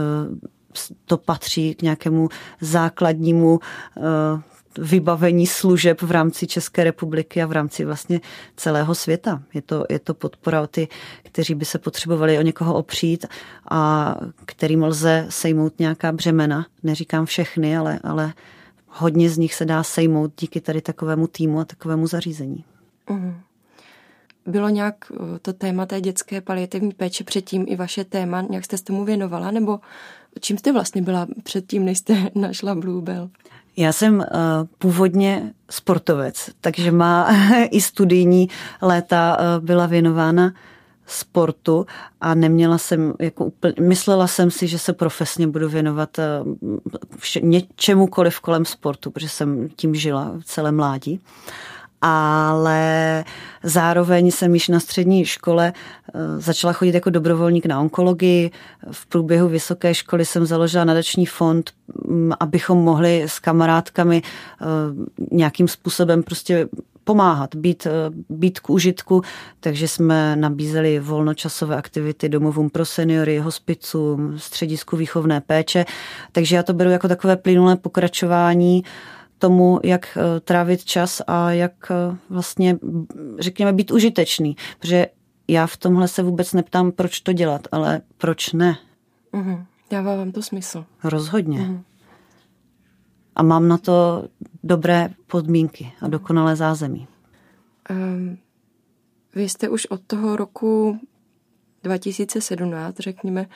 to 1.05 1.17
patří 1.17 1.75
k 1.75 1.83
nějakému 1.83 2.29
základnímu 2.61 3.61
uh, 3.97 4.05
vybavení 4.79 5.47
služeb 5.47 6.03
v 6.03 6.11
rámci 6.11 6.47
České 6.47 6.85
republiky 6.85 7.43
a 7.43 7.47
v 7.47 7.53
rámci 7.53 7.85
vlastně 7.85 8.21
celého 8.57 8.95
světa. 8.95 9.43
Je 9.55 9.63
to, 9.63 9.85
je 9.91 9.99
to 9.99 10.15
podpora 10.15 10.63
o 10.63 10.67
ty, 10.67 10.89
kteří 11.23 11.55
by 11.55 11.65
se 11.65 11.79
potřebovali 11.79 12.39
o 12.39 12.43
někoho 12.43 12.75
opřít 12.75 13.27
a 13.71 14.15
kterým 14.45 14.83
lze 14.83 15.27
sejmout 15.29 15.79
nějaká 15.79 16.13
břemena. 16.13 16.67
Neříkám 16.83 17.27
všechny, 17.27 17.77
ale, 17.77 18.01
ale 18.05 18.33
hodně 18.89 19.31
z 19.31 19.39
nich 19.39 19.55
se 19.55 19.65
dá 19.65 19.83
sejmout 19.83 20.33
díky 20.41 20.61
tady 20.61 20.81
takovému 20.81 21.27
týmu 21.27 21.61
a 21.61 21.65
takovému 21.65 22.07
zařízení. 22.07 22.65
Mm. 23.11 23.41
Bylo 24.47 24.69
nějak 24.69 24.95
eh, 25.15 25.39
to 25.39 25.53
téma 25.53 25.87
té 25.87 26.01
dětské 26.01 26.41
paliativní 26.41 26.93
péče 26.93 27.25
předtím 27.25 27.65
i 27.69 27.77
vaše 27.77 28.05
téma, 28.05 28.41
nějak 28.41 28.65
jste 28.65 28.79
se 28.79 28.85
tomu 28.85 29.05
věnovala, 29.05 29.51
nebo 29.51 29.81
čím 30.41 30.59
jste 30.59 30.73
vlastně 30.73 31.03
byla 31.03 31.27
předtím, 31.43 31.85
než 31.85 31.99
jste 31.99 32.31
našla 32.35 32.75
Bluebell? 32.75 33.31
Já 33.77 33.93
jsem 33.93 34.19
uh, 34.19 34.25
původně 34.79 35.53
sportovec, 35.71 36.51
takže 36.61 36.93
má 36.93 37.29
i 37.71 37.81
studijní 37.81 38.49
léta 38.83 39.39
uh, 39.39 39.65
byla 39.65 39.87
věnována 39.87 40.53
sportu 41.07 41.87
a 42.21 42.35
neměla 42.35 42.79
jsem, 42.79 43.15
jako 43.21 43.45
úplně, 43.45 43.75
myslela 43.81 44.27
jsem 44.27 44.51
si, 44.51 44.67
že 44.67 44.79
se 44.79 44.93
profesně 44.93 45.47
budu 45.47 45.69
věnovat 45.69 46.19
uh, 46.19 46.55
vše, 47.17 47.41
něčemukoliv 47.41 48.41
kolem 48.41 48.65
sportu, 48.65 49.11
protože 49.11 49.29
jsem 49.29 49.69
tím 49.77 49.95
žila 49.95 50.33
celé 50.45 50.73
mládí 50.73 51.21
ale 52.03 53.25
zároveň 53.63 54.31
jsem 54.31 54.55
již 54.55 54.69
na 54.69 54.81
střední 54.81 55.25
škole 55.25 55.73
eh, 55.75 56.41
začala 56.41 56.73
chodit 56.73 56.95
jako 56.95 57.11
dobrovolník 57.11 57.67
na 57.67 57.81
onkologii. 57.81 58.51
V 58.91 59.07
průběhu 59.07 59.49
vysoké 59.49 59.95
školy 59.95 60.25
jsem 60.25 60.47
založila 60.47 60.85
nadační 60.85 61.27
fond, 61.27 61.71
mm, 62.09 62.33
abychom 62.41 62.79
mohli 62.79 63.23
s 63.23 63.39
kamarádkami 63.39 64.23
eh, 64.23 64.65
nějakým 65.31 65.69
způsobem 65.69 66.23
prostě 66.23 66.69
pomáhat, 67.05 67.55
být, 67.55 67.87
eh, 67.87 67.91
být 68.29 68.61
k 68.61 68.71
užitku, 68.71 69.23
takže 69.61 69.89
jsme 69.89 70.37
nabízeli 70.37 70.99
volnočasové 70.99 71.77
aktivity 71.77 72.29
domovům 72.29 72.71
pro 72.71 72.85
seniory, 72.85 73.39
hospicům, 73.39 74.39
středisku 74.39 74.97
výchovné 74.97 75.41
péče, 75.41 75.85
takže 76.33 76.57
já 76.57 76.63
to 76.63 76.73
beru 76.73 76.91
jako 76.91 77.09
takové 77.09 77.37
plynulé 77.37 77.77
pokračování 77.77 78.85
tomu, 79.43 79.81
jak 79.83 80.17
eh, 80.17 80.41
trávit 80.41 80.85
čas 80.85 81.23
a 81.27 81.51
jak 81.51 81.91
eh, 81.91 82.17
vlastně, 82.31 82.79
řekněme, 83.39 83.73
být 83.73 83.91
užitečný. 83.91 84.57
Protože 84.79 85.07
já 85.49 85.67
v 85.67 85.77
tomhle 85.77 86.09
se 86.09 86.23
vůbec 86.23 86.53
neptám, 86.53 86.93
proč 86.93 87.21
to 87.21 87.33
dělat, 87.33 87.69
ale 87.73 88.01
proč 88.19 88.53
ne. 88.53 88.79
Mm-hmm. 89.33 89.65
Dává 89.91 90.17
vám 90.17 90.33
to 90.33 90.43
smysl. 90.43 90.85
Rozhodně. 91.05 91.59
Mm-hmm. 91.59 91.83
A 93.37 93.43
mám 93.43 93.69
na 93.69 93.79
to 93.79 94.29
dobré 94.65 95.11
podmínky 95.27 95.93
a 96.01 96.09
dokonalé 96.09 96.57
zázemí. 96.57 97.09
Um, 97.91 98.39
vy 99.35 99.49
jste 99.49 99.69
už 99.69 99.87
od 99.87 100.01
toho 100.07 100.37
roku 100.37 101.01
2017, 101.83 102.97
řekněme, 102.99 103.47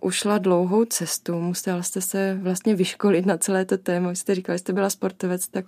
ušla 0.00 0.38
dlouhou 0.38 0.84
cestu, 0.84 1.40
musela 1.40 1.82
jste 1.82 2.00
se 2.00 2.38
vlastně 2.42 2.74
vyškolit 2.74 3.26
na 3.26 3.38
celé 3.38 3.64
to 3.64 3.78
téma. 3.78 4.10
Vy 4.10 4.16
jste 4.16 4.34
říkali, 4.34 4.54
že 4.54 4.58
jste 4.58 4.72
byla 4.72 4.90
sportovec, 4.90 5.48
tak 5.48 5.64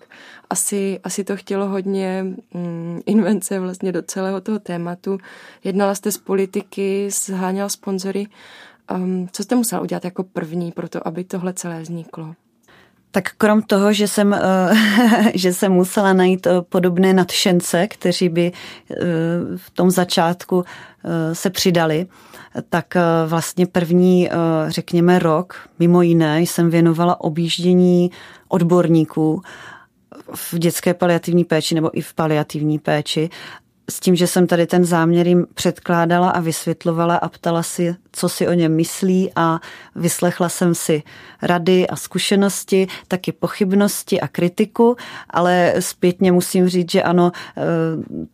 asi, 0.50 1.00
asi 1.04 1.24
to 1.24 1.36
chtělo 1.36 1.68
hodně 1.68 2.24
mm, 2.54 3.00
invence 3.06 3.60
vlastně 3.60 3.92
do 3.92 4.02
celého 4.02 4.40
toho 4.40 4.58
tématu. 4.58 5.18
Jednala 5.64 5.94
jste 5.94 6.12
s 6.12 6.18
politiky, 6.18 7.08
zháněla 7.10 7.68
sponzory. 7.68 8.26
Um, 8.94 9.28
co 9.32 9.42
jste 9.42 9.54
musela 9.54 9.82
udělat 9.82 10.04
jako 10.04 10.24
první 10.24 10.72
pro 10.72 10.88
to, 10.88 11.08
aby 11.08 11.24
tohle 11.24 11.52
celé 11.52 11.82
vzniklo? 11.82 12.34
Tak 13.14 13.38
krom 13.38 13.62
toho, 13.62 13.92
že 13.92 14.08
jsem, 14.08 14.34
eh, 14.34 14.42
že 15.34 15.52
jsem 15.52 15.72
musela 15.72 16.12
najít 16.12 16.46
eh, 16.46 16.50
podobné 16.68 17.12
nadšence, 17.12 17.86
kteří 17.86 18.28
by 18.28 18.52
eh, 18.52 18.94
v 19.56 19.70
tom 19.70 19.90
začátku 19.90 20.64
se 21.32 21.50
přidali, 21.50 22.06
tak 22.68 22.94
vlastně 23.26 23.66
první, 23.66 24.30
řekněme, 24.68 25.18
rok, 25.18 25.68
mimo 25.78 26.02
jiné, 26.02 26.40
jsem 26.40 26.70
věnovala 26.70 27.20
objíždění 27.20 28.10
odborníků 28.48 29.42
v 30.34 30.58
dětské 30.58 30.94
paliativní 30.94 31.44
péči 31.44 31.74
nebo 31.74 31.98
i 31.98 32.00
v 32.00 32.14
paliativní 32.14 32.78
péči 32.78 33.30
s 33.90 34.00
tím, 34.00 34.16
že 34.16 34.26
jsem 34.26 34.46
tady 34.46 34.66
ten 34.66 34.84
záměr 34.84 35.26
jim 35.26 35.46
předkládala 35.54 36.30
a 36.30 36.40
vysvětlovala 36.40 37.16
a 37.16 37.28
ptala 37.28 37.62
si, 37.62 37.96
co 38.12 38.28
si 38.28 38.48
o 38.48 38.52
něm 38.52 38.76
myslí 38.76 39.30
a 39.36 39.60
vyslechla 39.94 40.48
jsem 40.48 40.74
si 40.74 41.02
rady 41.42 41.86
a 41.88 41.96
zkušenosti, 41.96 42.86
taky 43.08 43.32
pochybnosti 43.32 44.20
a 44.20 44.28
kritiku, 44.28 44.96
ale 45.30 45.74
zpětně 45.78 46.32
musím 46.32 46.68
říct, 46.68 46.90
že 46.90 47.02
ano, 47.02 47.32
eh, 47.56 47.62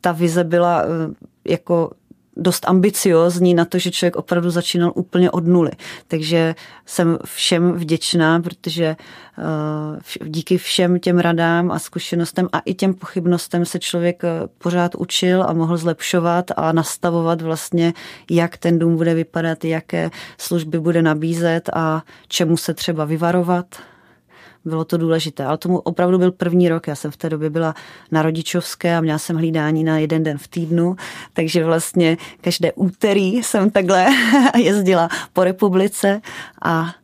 ta 0.00 0.12
vize 0.12 0.44
byla 0.44 0.82
eh, 0.82 1.14
jako 1.44 1.90
dost 2.36 2.68
ambiciozní 2.68 3.54
na 3.54 3.64
to, 3.64 3.78
že 3.78 3.90
člověk 3.90 4.16
opravdu 4.16 4.50
začínal 4.50 4.92
úplně 4.94 5.30
od 5.30 5.46
nuly. 5.46 5.70
Takže 6.08 6.54
jsem 6.86 7.18
všem 7.24 7.72
vděčná, 7.72 8.40
protože 8.40 8.96
uh, 9.38 10.28
díky 10.28 10.58
všem 10.58 10.98
těm 10.98 11.18
radám 11.18 11.70
a 11.70 11.78
zkušenostem 11.78 12.48
a 12.52 12.58
i 12.58 12.74
těm 12.74 12.94
pochybnostem 12.94 13.64
se 13.64 13.78
člověk 13.78 14.22
uh, 14.22 14.30
pořád 14.58 14.94
učil 14.94 15.42
a 15.42 15.52
mohl 15.52 15.76
zlepšovat 15.76 16.50
a 16.56 16.72
nastavovat 16.72 17.42
vlastně, 17.42 17.92
jak 18.30 18.56
ten 18.56 18.78
dům 18.78 18.96
bude 18.96 19.14
vypadat, 19.14 19.64
jaké 19.64 20.10
služby 20.38 20.80
bude 20.80 21.02
nabízet 21.02 21.70
a 21.72 22.02
čemu 22.28 22.56
se 22.56 22.74
třeba 22.74 23.04
vyvarovat 23.04 23.66
bylo 24.64 24.84
to 24.84 24.96
důležité. 24.96 25.44
Ale 25.44 25.58
tomu 25.58 25.78
opravdu 25.78 26.18
byl 26.18 26.32
první 26.32 26.68
rok. 26.68 26.86
Já 26.86 26.94
jsem 26.94 27.10
v 27.10 27.16
té 27.16 27.30
době 27.30 27.50
byla 27.50 27.74
na 28.10 28.22
rodičovské 28.22 28.96
a 28.96 29.00
měla 29.00 29.18
jsem 29.18 29.36
hlídání 29.36 29.84
na 29.84 29.98
jeden 29.98 30.22
den 30.22 30.38
v 30.38 30.48
týdnu, 30.48 30.96
takže 31.32 31.64
vlastně 31.64 32.16
každé 32.40 32.72
úterý 32.72 33.42
jsem 33.42 33.70
takhle 33.70 34.06
jezdila 34.56 35.08
po 35.32 35.44
republice 35.44 36.20
a, 36.62 36.94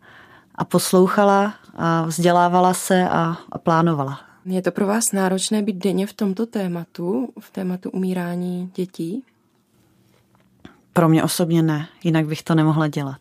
a 0.54 0.64
poslouchala 0.64 1.54
a 1.74 2.02
vzdělávala 2.02 2.74
se 2.74 3.08
a, 3.08 3.36
a 3.52 3.58
plánovala. 3.58 4.20
Je 4.44 4.62
to 4.62 4.72
pro 4.72 4.86
vás 4.86 5.12
náročné 5.12 5.62
být 5.62 5.76
denně 5.76 6.06
v 6.06 6.12
tomto 6.12 6.46
tématu, 6.46 7.32
v 7.40 7.50
tématu 7.50 7.90
umírání 7.90 8.70
dětí? 8.74 9.22
Pro 10.92 11.08
mě 11.08 11.22
osobně 11.22 11.62
ne, 11.62 11.88
jinak 12.04 12.26
bych 12.26 12.42
to 12.42 12.54
nemohla 12.54 12.88
dělat. 12.88 13.20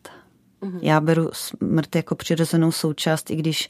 Mm-hmm. 0.62 0.80
Já 0.82 1.00
beru 1.00 1.30
smrt 1.34 1.96
jako 1.96 2.16
přirozenou 2.16 2.72
součást, 2.72 3.32
i 3.32 3.36
když 3.36 3.70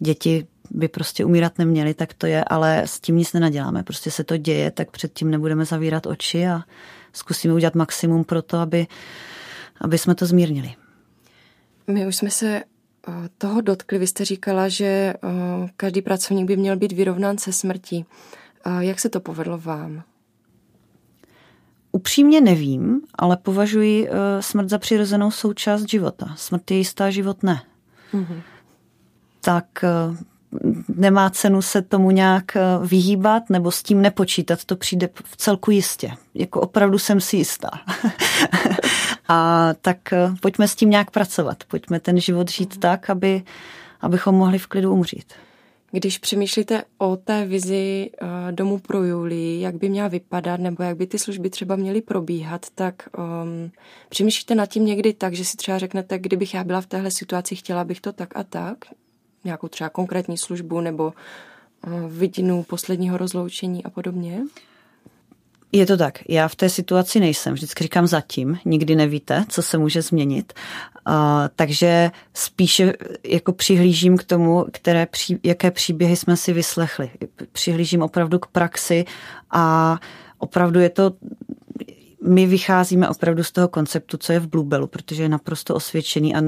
děti 0.00 0.46
by 0.70 0.88
prostě 0.88 1.24
umírat 1.24 1.58
neměly, 1.58 1.94
tak 1.94 2.14
to 2.14 2.26
je, 2.26 2.44
ale 2.44 2.82
s 2.82 3.00
tím 3.00 3.16
nic 3.16 3.32
nenaděláme. 3.32 3.82
Prostě 3.82 4.10
se 4.10 4.24
to 4.24 4.36
děje, 4.36 4.70
tak 4.70 4.90
předtím 4.90 5.30
nebudeme 5.30 5.64
zavírat 5.64 6.06
oči 6.06 6.46
a 6.46 6.62
zkusíme 7.12 7.54
udělat 7.54 7.74
maximum 7.74 8.24
pro 8.24 8.42
to, 8.42 8.58
aby, 8.58 8.86
aby 9.80 9.98
jsme 9.98 10.14
to 10.14 10.26
zmírnili. 10.26 10.74
My 11.86 12.06
už 12.06 12.16
jsme 12.16 12.30
se 12.30 12.56
eh, 12.56 13.12
toho 13.38 13.60
dotkli. 13.60 13.98
Vy 13.98 14.06
jste 14.06 14.24
říkala, 14.24 14.68
že 14.68 14.84
eh, 14.84 15.16
každý 15.76 16.02
pracovník 16.02 16.46
by 16.46 16.56
měl 16.56 16.76
být 16.76 16.92
vyrovnán 16.92 17.38
se 17.38 17.52
smrtí. 17.52 18.04
Jak 18.78 19.00
se 19.00 19.08
to 19.08 19.20
povedlo 19.20 19.58
vám? 19.58 20.02
Upřímně 21.92 22.40
nevím, 22.40 23.00
ale 23.14 23.36
považuji 23.36 24.08
eh, 24.08 24.42
smrt 24.42 24.68
za 24.68 24.78
přirozenou 24.78 25.30
součást 25.30 25.88
života. 25.88 26.34
Smrt 26.36 26.70
je 26.70 26.76
jistá, 26.76 27.10
život 27.10 27.42
ne. 27.42 27.62
Mm-hmm 28.14 28.42
tak 29.40 29.84
eh, 29.84 30.16
nemá 30.88 31.30
cenu 31.30 31.62
se 31.62 31.82
tomu 31.82 32.10
nějak 32.10 32.56
eh, 32.56 32.60
vyhýbat 32.86 33.50
nebo 33.50 33.70
s 33.70 33.82
tím 33.82 34.02
nepočítat, 34.02 34.64
to 34.64 34.76
přijde 34.76 35.08
v 35.24 35.36
celku 35.36 35.70
jistě. 35.70 36.10
Jako 36.34 36.60
opravdu 36.60 36.98
jsem 36.98 37.20
si 37.20 37.36
jistá. 37.36 37.70
A 39.28 39.70
tak 39.80 40.12
eh, 40.12 40.34
pojďme 40.40 40.68
s 40.68 40.74
tím 40.74 40.90
nějak 40.90 41.10
pracovat. 41.10 41.64
Pojďme 41.68 42.00
ten 42.00 42.20
život 42.20 42.50
žít 42.50 42.80
tak, 42.80 43.10
aby, 43.10 43.42
abychom 44.00 44.34
mohli 44.34 44.58
v 44.58 44.66
klidu 44.66 44.92
umřít. 44.92 45.32
Když 45.90 46.18
přemýšlíte 46.18 46.84
o 46.98 47.16
té 47.16 47.46
vizi 47.46 48.10
domu 48.50 48.78
pro 48.78 49.04
Julii, 49.04 49.60
jak 49.60 49.74
by 49.74 49.88
měla 49.88 50.08
vypadat, 50.08 50.60
nebo 50.60 50.82
jak 50.82 50.96
by 50.96 51.06
ty 51.06 51.18
služby 51.18 51.50
třeba 51.50 51.76
měly 51.76 52.02
probíhat, 52.02 52.66
tak 52.74 53.08
um, 53.18 53.70
přemýšlíte 54.08 54.54
nad 54.54 54.66
tím 54.66 54.86
někdy 54.86 55.12
tak, 55.12 55.34
že 55.34 55.44
si 55.44 55.56
třeba 55.56 55.78
řeknete, 55.78 56.18
kdybych 56.18 56.54
já 56.54 56.64
byla 56.64 56.80
v 56.80 56.86
téhle 56.86 57.10
situaci, 57.10 57.56
chtěla 57.56 57.84
bych 57.84 58.00
to 58.00 58.12
tak 58.12 58.36
a 58.36 58.44
tak, 58.44 58.78
nějakou 59.48 59.68
třeba 59.68 59.90
konkrétní 59.90 60.38
službu 60.38 60.80
nebo 60.80 61.12
uh, 61.86 62.12
vidinu 62.12 62.62
posledního 62.62 63.16
rozloučení 63.16 63.84
a 63.84 63.90
podobně? 63.90 64.42
Je 65.72 65.86
to 65.86 65.96
tak. 65.96 66.18
Já 66.28 66.48
v 66.48 66.56
té 66.56 66.68
situaci 66.68 67.20
nejsem. 67.20 67.54
Vždycky 67.54 67.84
říkám 67.84 68.06
zatím. 68.06 68.58
Nikdy 68.64 68.96
nevíte, 68.96 69.44
co 69.48 69.62
se 69.62 69.78
může 69.78 70.02
změnit. 70.02 70.52
Uh, 71.08 71.14
takže 71.56 72.10
spíše 72.34 72.92
jako 73.24 73.52
přihlížím 73.52 74.16
k 74.16 74.24
tomu, 74.24 74.66
které 74.72 75.06
pří, 75.06 75.38
jaké 75.42 75.70
příběhy 75.70 76.16
jsme 76.16 76.36
si 76.36 76.52
vyslechli. 76.52 77.10
Přihlížím 77.52 78.02
opravdu 78.02 78.38
k 78.38 78.46
praxi 78.46 79.04
a 79.50 79.96
opravdu 80.38 80.80
je 80.80 80.90
to 80.90 81.12
my 82.28 82.46
vycházíme 82.46 83.08
opravdu 83.08 83.44
z 83.44 83.52
toho 83.52 83.68
konceptu, 83.68 84.16
co 84.16 84.32
je 84.32 84.40
v 84.40 84.46
Bluebellu, 84.46 84.86
protože 84.86 85.22
je 85.22 85.28
naprosto 85.28 85.74
osvědčený 85.74 86.34
a 86.34 86.42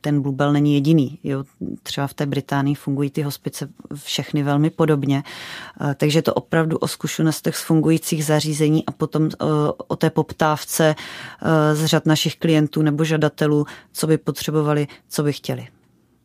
ten 0.00 0.22
Bluebell 0.22 0.52
není 0.52 0.74
jediný. 0.74 1.18
Jo. 1.24 1.44
Třeba 1.82 2.06
v 2.06 2.14
té 2.14 2.26
Británii 2.26 2.74
fungují 2.74 3.10
ty 3.10 3.22
hospice 3.22 3.68
všechny 3.94 4.42
velmi 4.42 4.70
podobně. 4.70 5.22
Eh, 5.80 5.94
takže 5.94 6.22
to 6.22 6.34
opravdu 6.34 6.76
o 6.76 6.88
zkušenostech 6.88 7.56
z 7.56 7.62
fungujících 7.62 8.24
zařízení 8.24 8.86
a 8.86 8.92
potom 8.92 9.28
eh, 9.32 9.44
o 9.76 9.96
té 9.96 10.10
poptávce 10.10 10.94
eh, 10.94 11.74
z 11.74 11.84
řad 11.84 12.06
našich 12.06 12.36
klientů 12.36 12.82
nebo 12.82 13.04
žadatelů, 13.04 13.66
co 13.92 14.06
by 14.06 14.18
potřebovali, 14.18 14.86
co 15.08 15.22
by 15.22 15.32
chtěli. 15.32 15.68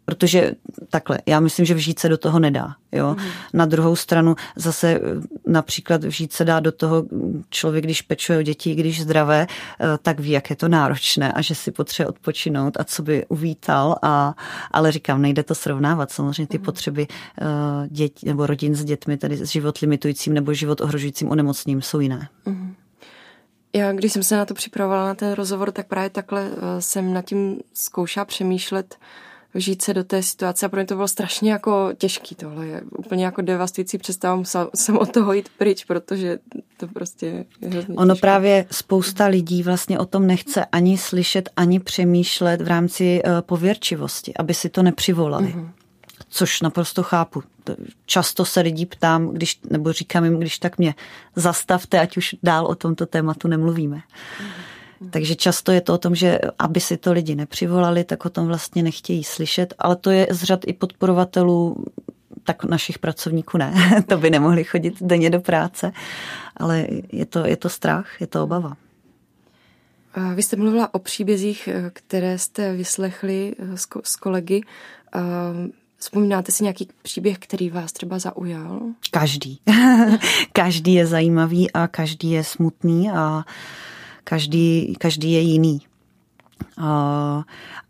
Protože 0.09 0.51
takhle, 0.89 1.19
já 1.25 1.39
myslím, 1.39 1.65
že 1.65 1.73
vžít 1.73 1.99
se 1.99 2.09
do 2.09 2.17
toho 2.17 2.39
nedá. 2.39 2.75
Jo? 2.91 3.15
Mm. 3.19 3.25
Na 3.53 3.65
druhou 3.65 3.95
stranu 3.95 4.35
zase 4.55 4.87
eh, 4.87 5.01
například 5.47 6.03
vžít 6.03 6.33
se 6.33 6.45
dá 6.45 6.59
do 6.59 6.71
toho 6.71 7.05
člověk, 7.49 7.83
když 7.83 8.01
pečuje 8.01 8.39
o 8.39 8.41
děti, 8.41 8.75
když 8.75 9.01
zdravé, 9.01 9.47
eh, 9.47 9.85
tak 10.01 10.19
ví, 10.19 10.29
jak 10.29 10.49
je 10.49 10.55
to 10.55 10.67
náročné 10.67 11.33
a 11.33 11.41
že 11.41 11.55
si 11.55 11.71
potřebuje 11.71 12.09
odpočinout 12.09 12.77
a 12.79 12.83
co 12.83 13.03
by 13.03 13.25
uvítal. 13.25 13.95
A, 14.01 14.35
ale 14.71 14.91
říkám, 14.91 15.21
nejde 15.21 15.43
to 15.43 15.55
srovnávat. 15.55 16.11
Samozřejmě 16.11 16.47
ty 16.47 16.57
mm. 16.57 16.63
potřeby 16.63 17.07
uh, 17.41 17.47
dětí 17.87 18.27
nebo 18.27 18.45
rodin 18.45 18.75
s 18.75 18.83
dětmi, 18.83 19.17
tedy 19.17 19.37
s 19.37 19.49
život 19.49 19.77
limitujícím 19.77 20.33
nebo 20.33 20.53
život 20.53 20.81
ohrožujícím 20.81 21.29
onemocním, 21.29 21.81
jsou 21.81 21.99
jiné. 21.99 22.29
Mm. 22.45 22.75
Já, 23.75 23.91
když 23.91 24.13
jsem 24.13 24.23
se 24.23 24.37
na 24.37 24.45
to 24.45 24.53
připravovala, 24.53 25.07
na 25.07 25.15
ten 25.15 25.33
rozhovor, 25.33 25.71
tak 25.71 25.87
právě 25.87 26.09
takhle 26.09 26.49
jsem 26.79 27.13
nad 27.13 27.25
tím 27.25 27.59
zkoušela 27.73 28.25
přemýšlet, 28.25 28.95
vžít 29.53 29.81
se 29.81 29.93
do 29.93 30.03
té 30.03 30.23
situace 30.23 30.65
a 30.65 30.69
pro 30.69 30.77
mě 30.77 30.85
to 30.85 30.95
bylo 30.95 31.07
strašně 31.07 31.51
jako 31.51 31.89
těžký 31.97 32.35
tohle 32.35 32.67
je 32.67 32.81
úplně 32.97 33.25
jako 33.25 33.41
devastující 33.41 33.97
představám 33.97 34.43
jsem 34.75 34.97
od 34.97 35.11
toho 35.11 35.33
jít 35.33 35.49
pryč, 35.57 35.85
protože 35.85 36.39
to 36.77 36.87
prostě 36.87 37.45
je 37.61 37.69
hrozně 37.69 37.95
Ono 37.95 38.13
těžké. 38.13 38.21
právě 38.21 38.65
spousta 38.71 39.25
lidí 39.25 39.63
vlastně 39.63 39.99
o 39.99 40.05
tom 40.05 40.27
nechce 40.27 40.65
ani 40.65 40.97
slyšet, 40.97 41.49
ani 41.55 41.79
přemýšlet 41.79 42.61
v 42.61 42.67
rámci 42.67 43.21
uh, 43.25 43.41
pověrčivosti, 43.41 44.33
aby 44.33 44.53
si 44.53 44.69
to 44.69 44.83
nepřivolali. 44.83 45.47
Mm-hmm. 45.47 45.69
Což 46.29 46.61
naprosto 46.61 47.03
chápu. 47.03 47.43
Často 48.05 48.45
se 48.45 48.61
lidí 48.61 48.85
ptám, 48.85 49.27
když, 49.27 49.59
nebo 49.69 49.93
říkám 49.93 50.23
jim, 50.23 50.39
když 50.39 50.59
tak 50.59 50.77
mě 50.77 50.95
zastavte, 51.35 51.99
ať 51.99 52.17
už 52.17 52.35
dál 52.43 52.65
o 52.65 52.75
tomto 52.75 53.05
tématu 53.05 53.47
nemluvíme. 53.47 53.97
Mm-hmm. 53.97 54.68
Takže 55.09 55.35
často 55.35 55.71
je 55.71 55.81
to 55.81 55.93
o 55.93 55.97
tom, 55.97 56.15
že 56.15 56.39
aby 56.59 56.79
si 56.79 56.97
to 56.97 57.13
lidi 57.13 57.35
nepřivolali, 57.35 58.03
tak 58.03 58.25
o 58.25 58.29
tom 58.29 58.47
vlastně 58.47 58.83
nechtějí 58.83 59.23
slyšet, 59.23 59.73
ale 59.79 59.95
to 59.95 60.09
je 60.09 60.27
z 60.31 60.43
řad 60.43 60.59
i 60.67 60.73
podporovatelů 60.73 61.85
tak 62.43 62.63
našich 62.63 62.99
pracovníků 62.99 63.57
ne, 63.57 64.03
to 64.07 64.17
by 64.17 64.29
nemohli 64.29 64.63
chodit 64.63 64.93
denně 65.01 65.29
do 65.29 65.41
práce, 65.41 65.91
ale 66.57 66.87
je 67.11 67.25
to, 67.25 67.45
je 67.45 67.57
to 67.57 67.69
strach, 67.69 68.21
je 68.21 68.27
to 68.27 68.43
obava. 68.43 68.77
Vy 70.35 70.43
jste 70.43 70.55
mluvila 70.55 70.93
o 70.93 70.99
příbězích, 70.99 71.69
které 71.93 72.37
jste 72.37 72.73
vyslechli 72.73 73.55
s 74.03 74.15
kolegy. 74.15 74.61
Vzpomínáte 75.97 76.51
si 76.51 76.63
nějaký 76.63 76.87
příběh, 77.01 77.37
který 77.39 77.69
vás 77.69 77.91
třeba 77.91 78.19
zaujal? 78.19 78.81
Každý. 79.11 79.59
každý 80.53 80.93
je 80.93 81.07
zajímavý 81.07 81.71
a 81.71 81.87
každý 81.87 82.31
je 82.31 82.43
smutný 82.43 83.11
a 83.11 83.43
každý, 84.29 84.95
každý 84.99 85.31
je 85.31 85.39
jiný. 85.39 85.81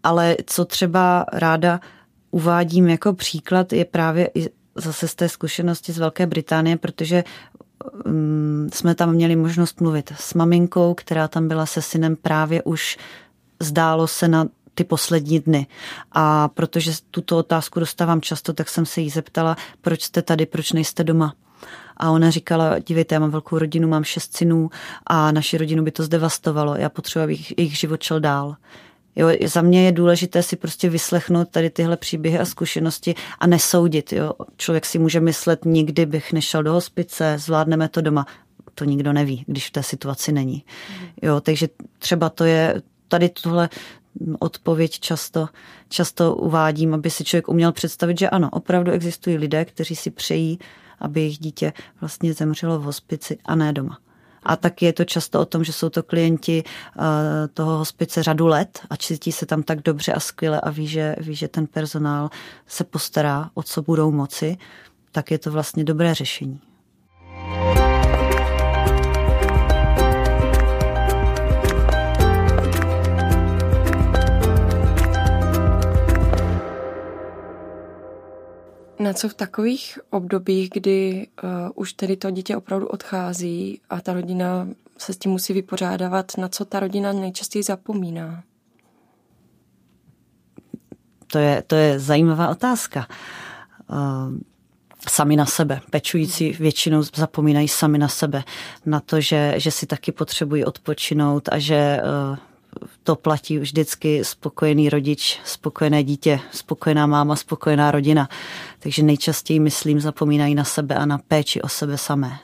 Ale 0.04 0.38
co 0.46 0.66
třeba 0.66 1.26
ráda 1.34 1.80
uvádím 2.32 2.90
jako 2.90 3.14
příklad, 3.14 3.74
je 3.74 3.86
právě 3.86 4.30
i 4.36 4.50
zase 4.76 5.08
z 5.08 5.16
té 5.16 5.30
zkušenosti 5.30 5.92
z 5.92 5.98
Velké 5.98 6.28
Británie, 6.28 6.78
protože 6.78 7.24
um, 8.06 8.70
jsme 8.74 8.96
tam 8.96 9.14
měli 9.14 9.36
možnost 9.36 9.82
mluvit 9.82 10.14
s 10.16 10.34
maminkou, 10.34 10.94
která 10.94 11.28
tam 11.28 11.48
byla 11.48 11.66
se 11.66 11.82
synem 11.82 12.16
právě 12.16 12.64
už 12.64 12.98
zdálo 13.60 14.08
se 14.08 14.28
na 14.28 14.48
ty 14.74 14.84
poslední 14.84 15.40
dny. 15.40 15.68
A 16.12 16.48
protože 16.48 16.92
tuto 17.12 17.38
otázku 17.38 17.80
dostávám 17.80 18.22
často, 18.22 18.54
tak 18.54 18.70
jsem 18.70 18.86
se 18.86 19.02
jí 19.02 19.10
zeptala, 19.10 19.58
proč 19.82 20.04
jste 20.04 20.22
tady, 20.22 20.46
proč 20.46 20.72
nejste 20.72 21.04
doma. 21.04 21.34
A 22.00 22.12
ona 22.12 22.30
říkala, 22.30 22.80
dívejte, 22.80 23.16
já 23.16 23.20
mám 23.20 23.32
velkou 23.32 23.58
rodinu, 23.58 23.88
mám 23.88 24.04
šest 24.04 24.38
synů 24.38 24.70
a 25.08 25.32
naši 25.32 25.58
rodinu 25.58 25.84
by 25.84 25.92
to 25.92 26.04
zdevastovalo. 26.04 26.76
Já 26.76 26.90
potřebuji, 26.90 27.24
aby 27.24 27.38
jejich 27.58 27.78
život 27.78 28.04
šel 28.04 28.20
dál. 28.20 28.56
Jo, 29.16 29.30
za 29.46 29.62
mě 29.62 29.86
je 29.86 29.92
důležité 29.92 30.44
si 30.44 30.56
prostě 30.56 30.90
vyslechnout 30.90 31.50
tady 31.50 31.70
tyhle 31.70 31.98
příběhy 31.98 32.40
a 32.40 32.46
zkušenosti 32.46 33.16
a 33.40 33.48
nesoudit. 33.48 34.14
Jo. 34.14 34.34
Člověk 34.58 34.86
si 34.86 35.00
může 35.00 35.20
myslet, 35.20 35.66
nikdy 35.66 36.06
bych 36.06 36.34
nešel 36.34 36.64
do 36.64 36.74
hospice, 36.74 37.36
zvládneme 37.40 37.90
to 37.90 38.02
doma. 38.02 38.26
To 38.76 38.86
nikdo 38.86 39.14
neví, 39.14 39.44
když 39.48 39.68
v 39.68 39.72
té 39.72 39.84
situaci 39.84 40.32
není. 40.32 40.64
Jo, 41.22 41.42
takže 41.42 41.68
třeba 42.00 42.30
to 42.30 42.44
je 42.44 42.82
tady 43.08 43.30
tohle 43.30 43.70
odpověď 44.40 45.00
často, 45.00 45.48
často 45.90 46.36
uvádím, 46.36 46.94
aby 46.94 47.10
si 47.10 47.24
člověk 47.24 47.48
uměl 47.48 47.72
představit, 47.72 48.20
že 48.20 48.30
ano, 48.30 48.50
opravdu 48.52 48.92
existují 48.92 49.38
lidé, 49.38 49.66
kteří 49.66 49.96
si 49.96 50.12
přejí 50.12 50.60
aby 51.02 51.20
jejich 51.20 51.38
dítě 51.38 51.74
vlastně 52.02 52.34
zemřelo 52.34 52.80
v 52.80 52.84
hospici 52.84 53.38
a 53.46 53.56
ne 53.56 53.74
doma. 53.74 53.98
A 54.44 54.56
taky 54.56 54.86
je 54.86 54.94
to 54.94 55.06
často 55.06 55.40
o 55.40 55.46
tom, 55.46 55.64
že 55.64 55.74
jsou 55.74 55.90
to 55.90 56.04
klienti 56.04 56.64
eh, 56.64 57.02
toho 57.48 57.78
hospice 57.78 58.24
řadu 58.24 58.48
let 58.48 58.80
a 58.90 58.98
cítí 58.98 59.32
se 59.32 59.46
tam 59.46 59.64
tak 59.64 59.82
dobře 59.82 60.14
a 60.14 60.20
skvěle 60.20 60.62
a 60.62 60.70
ví, 60.70 60.88
že, 60.88 61.16
ví, 61.20 61.36
že 61.36 61.48
ten 61.48 61.68
personál 61.68 62.30
se 62.68 62.84
postará, 62.84 63.50
o 63.54 63.64
co 63.64 63.82
budou 63.82 64.12
moci, 64.12 64.58
tak 65.12 65.32
je 65.32 65.38
to 65.38 65.52
vlastně 65.52 65.84
dobré 65.84 66.14
řešení. 66.14 66.60
Na 79.00 79.14
co 79.14 79.30
v 79.30 79.34
takových 79.34 80.00
obdobích, 80.10 80.70
kdy 80.74 81.28
uh, 81.44 81.50
už 81.76 81.94
tedy 81.94 82.18
to 82.18 82.32
dítě 82.32 82.58
opravdu 82.58 82.88
odchází 82.88 83.82
a 83.90 84.02
ta 84.02 84.14
rodina 84.14 84.68
se 84.98 85.14
s 85.14 85.18
tím 85.18 85.32
musí 85.32 85.54
vypořádávat, 85.54 86.38
na 86.38 86.50
co 86.50 86.66
ta 86.66 86.80
rodina 86.80 87.14
nejčastěji 87.14 87.64
zapomíná? 87.64 88.44
To 91.28 91.40
je, 91.40 91.64
to 91.68 91.76
je 91.76 92.00
zajímavá 92.00 92.50
otázka. 92.50 93.08
Uh, 93.90 94.38
sami 95.08 95.36
na 95.36 95.46
sebe. 95.46 95.82
Pečující 95.90 96.52
většinou 96.52 97.04
zapomínají 97.16 97.68
sami 97.68 97.98
na 97.98 98.08
sebe. 98.08 98.44
Na 98.86 99.00
to, 99.00 99.22
že, 99.22 99.54
že 99.58 99.72
si 99.72 99.86
taky 99.86 100.12
potřebují 100.12 100.66
odpočinout 100.66 101.50
a 101.52 101.60
že 101.60 102.02
uh, 102.32 102.38
to 103.04 103.16
platí 103.16 103.58
vždycky 103.58 104.26
spokojený 104.26 104.90
rodič, 104.90 105.40
spokojené 105.46 106.04
dítě, 106.04 106.40
spokojená 106.52 107.08
máma, 107.08 107.36
spokojená 107.36 107.92
rodina. 107.92 108.30
Takže 108.80 109.04
nejčastěji, 109.04 109.60
myslím, 109.60 110.00
zapomínají 110.00 110.56
na 110.56 110.64
sebe 110.64 110.96
a 110.96 111.06
na 111.06 111.18
péči 111.18 111.62
o 111.62 111.70
sebe 111.70 111.98
samé. 111.98 112.40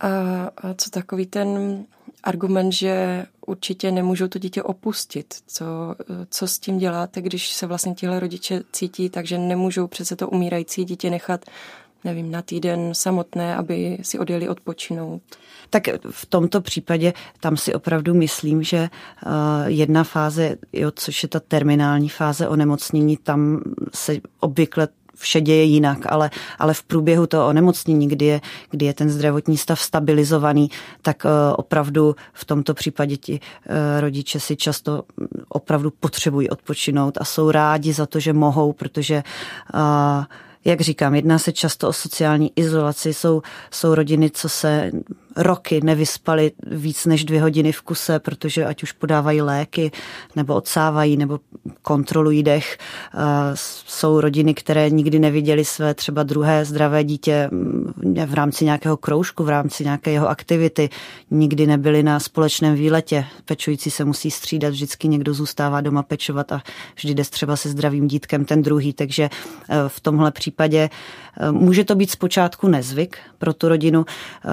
A, 0.00 0.08
a 0.56 0.74
co 0.74 0.90
takový 0.90 1.26
ten 1.26 1.84
argument, 2.24 2.72
že 2.72 3.26
určitě 3.46 3.92
nemůžou 3.92 4.28
to 4.28 4.38
dítě 4.38 4.62
opustit. 4.62 5.34
Co, 5.46 5.64
co 6.30 6.46
s 6.46 6.58
tím 6.58 6.78
děláte, 6.78 7.22
když 7.22 7.50
se 7.50 7.66
vlastně 7.66 7.94
tihle 7.94 8.20
rodiče 8.20 8.62
cítí, 8.72 9.10
takže 9.10 9.38
nemůžou 9.38 9.86
přece 9.86 10.16
to 10.16 10.28
umírající 10.28 10.84
dítě 10.84 11.10
nechat 11.10 11.44
nevím, 12.04 12.30
na 12.30 12.42
týden 12.42 12.94
samotné, 12.94 13.56
aby 13.56 13.98
si 14.02 14.18
odjeli 14.18 14.48
odpočinout? 14.48 15.22
Tak 15.70 15.82
v 16.10 16.26
tomto 16.26 16.60
případě 16.60 17.12
tam 17.40 17.56
si 17.56 17.74
opravdu 17.74 18.14
myslím, 18.14 18.62
že 18.62 18.76
eh, 18.76 19.30
jedna 19.66 20.04
fáze, 20.04 20.56
jo, 20.72 20.90
což 20.94 21.22
je 21.22 21.28
ta 21.28 21.40
terminální 21.40 22.08
fáze 22.08 22.48
onemocnění, 22.48 23.16
tam 23.16 23.60
se 23.94 24.16
obvykle 24.40 24.88
vše 25.22 25.40
děje 25.40 25.64
jinak, 25.64 25.98
ale, 26.08 26.30
ale 26.58 26.74
v 26.74 26.82
průběhu 26.82 27.26
toho 27.26 27.46
onemocnění, 27.46 28.08
kdy 28.08 28.24
je, 28.24 28.40
kdy 28.70 28.86
je 28.86 28.94
ten 28.94 29.10
zdravotní 29.10 29.56
stav 29.56 29.80
stabilizovaný, 29.80 30.70
tak 31.02 31.24
uh, 31.24 31.30
opravdu 31.56 32.16
v 32.32 32.44
tomto 32.44 32.74
případě 32.74 33.16
ti 33.16 33.32
uh, 33.32 34.00
rodiče 34.00 34.40
si 34.40 34.56
často 34.56 35.02
opravdu 35.48 35.90
potřebují 35.90 36.50
odpočinout 36.50 37.18
a 37.20 37.24
jsou 37.24 37.50
rádi 37.50 37.92
za 37.92 38.06
to, 38.06 38.20
že 38.20 38.32
mohou, 38.32 38.72
protože 38.72 39.22
uh, 39.74 40.24
jak 40.64 40.80
říkám, 40.80 41.14
jedná 41.14 41.38
se 41.38 41.52
často 41.52 41.88
o 41.88 41.92
sociální 41.92 42.52
izolaci. 42.56 43.14
Jsou, 43.14 43.42
jsou 43.70 43.94
rodiny, 43.94 44.30
co 44.30 44.48
se 44.48 44.90
roky 45.36 45.80
nevyspali 45.84 46.52
víc 46.66 47.06
než 47.06 47.24
dvě 47.24 47.42
hodiny 47.42 47.72
v 47.72 47.80
kuse, 47.80 48.18
protože 48.18 48.66
ať 48.66 48.82
už 48.82 48.92
podávají 48.92 49.42
léky, 49.42 49.90
nebo 50.36 50.54
odsávají, 50.54 51.16
nebo 51.16 51.40
kontrolují 51.82 52.42
dech. 52.42 52.78
Jsou 53.54 54.20
rodiny, 54.20 54.54
které 54.54 54.90
nikdy 54.90 55.18
neviděli 55.18 55.64
své 55.64 55.94
třeba 55.94 56.22
druhé 56.22 56.64
zdravé 56.64 57.04
dítě 57.04 57.48
mm, 57.52 57.92
v 58.26 58.34
rámci 58.34 58.64
nějakého 58.64 58.96
kroužku, 58.96 59.44
v 59.44 59.48
rámci 59.48 59.84
nějaké 59.84 60.10
jeho 60.10 60.28
aktivity. 60.28 60.90
Nikdy 61.30 61.66
nebyli 61.66 62.02
na 62.02 62.20
společném 62.20 62.74
výletě. 62.74 63.24
Pečující 63.44 63.90
se 63.90 64.04
musí 64.04 64.30
střídat, 64.30 64.72
vždycky 64.72 65.08
někdo 65.08 65.34
zůstává 65.34 65.80
doma 65.80 66.02
pečovat 66.02 66.52
a 66.52 66.62
vždy 66.96 67.14
jde 67.14 67.24
třeba 67.24 67.56
se 67.56 67.68
zdravým 67.68 68.08
dítkem 68.08 68.44
ten 68.44 68.62
druhý. 68.62 68.92
Takže 68.92 69.30
eh, 69.68 69.76
v 69.88 70.00
tomhle 70.00 70.30
případě 70.30 70.90
eh, 71.40 71.52
může 71.52 71.84
to 71.84 71.94
být 71.94 72.10
zpočátku 72.10 72.68
nezvyk 72.68 73.16
pro 73.38 73.52
tu 73.52 73.68
rodinu 73.68 74.04
eh, 74.44 74.48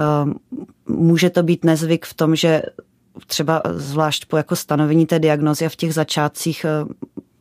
může 0.88 1.30
to 1.30 1.42
být 1.42 1.64
nezvyk 1.64 2.06
v 2.06 2.14
tom, 2.14 2.36
že 2.36 2.62
třeba 3.26 3.62
zvlášť 3.70 4.24
po 4.24 4.36
jako 4.36 4.56
stanovení 4.56 5.06
té 5.06 5.18
diagnozy 5.18 5.66
a 5.66 5.68
v 5.68 5.76
těch 5.76 5.94
začátcích 5.94 6.64
eh, 6.64 6.84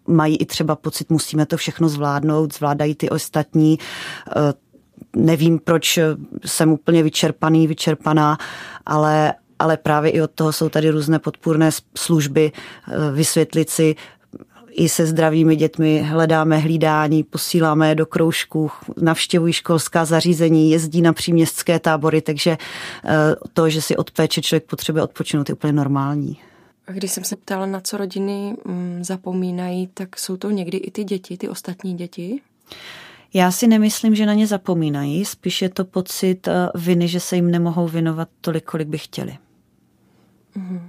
mají 0.07 0.37
i 0.37 0.45
třeba 0.45 0.75
pocit, 0.75 1.09
musíme 1.09 1.45
to 1.45 1.57
všechno 1.57 1.89
zvládnout, 1.89 2.53
zvládají 2.53 2.95
ty 2.95 3.09
ostatní. 3.09 3.79
Eh, 4.29 4.53
nevím, 5.15 5.59
proč 5.59 5.99
jsem 6.45 6.71
úplně 6.71 7.03
vyčerpaný, 7.03 7.67
vyčerpaná, 7.67 8.37
ale, 8.85 9.33
ale 9.59 9.77
právě 9.77 10.11
i 10.11 10.21
od 10.21 10.31
toho 10.31 10.53
jsou 10.53 10.69
tady 10.69 10.89
různé 10.89 11.19
podpůrné 11.19 11.69
služby, 11.97 12.51
eh, 12.51 13.11
vysvětlit 13.11 13.69
si, 13.69 13.95
i 14.79 14.89
se 14.89 15.05
zdravými 15.05 15.55
dětmi 15.55 16.01
hledáme 16.01 16.57
hlídání, 16.57 17.23
posíláme 17.23 17.89
je 17.89 17.95
do 17.95 18.05
kroužků, 18.05 18.71
navštěvují 19.01 19.53
školská 19.53 20.05
zařízení, 20.05 20.71
jezdí 20.71 21.01
na 21.01 21.13
příměstské 21.13 21.79
tábory, 21.79 22.21
takže 22.21 22.57
eh, 23.05 23.35
to, 23.53 23.69
že 23.69 23.81
si 23.81 23.97
od 23.97 24.11
péče 24.11 24.41
člověk 24.41 24.63
potřebuje 24.63 25.03
odpočinout, 25.03 25.49
je 25.49 25.55
úplně 25.55 25.73
normální. 25.73 26.37
Když 26.87 27.11
jsem 27.11 27.23
se 27.23 27.35
ptala, 27.35 27.65
na 27.65 27.81
co 27.81 27.97
rodiny 27.97 28.55
mm, 28.65 28.99
zapomínají, 29.03 29.87
tak 29.93 30.19
jsou 30.19 30.37
to 30.37 30.51
někdy 30.51 30.77
i 30.77 30.91
ty 30.91 31.03
děti, 31.03 31.37
ty 31.37 31.49
ostatní 31.49 31.93
děti? 31.93 32.41
Já 33.33 33.51
si 33.51 33.67
nemyslím, 33.67 34.15
že 34.15 34.25
na 34.25 34.33
ně 34.33 34.47
zapomínají, 34.47 35.25
spíš 35.25 35.61
je 35.61 35.69
to 35.69 35.85
pocit 35.85 36.47
eh, 36.47 36.69
viny, 36.75 37.07
že 37.07 37.19
se 37.19 37.35
jim 37.35 37.51
nemohou 37.51 37.87
věnovat 37.87 38.29
tolik, 38.41 38.63
kolik 38.63 38.87
by 38.87 38.97
chtěli. 38.97 39.37
Mm-hmm 40.57 40.81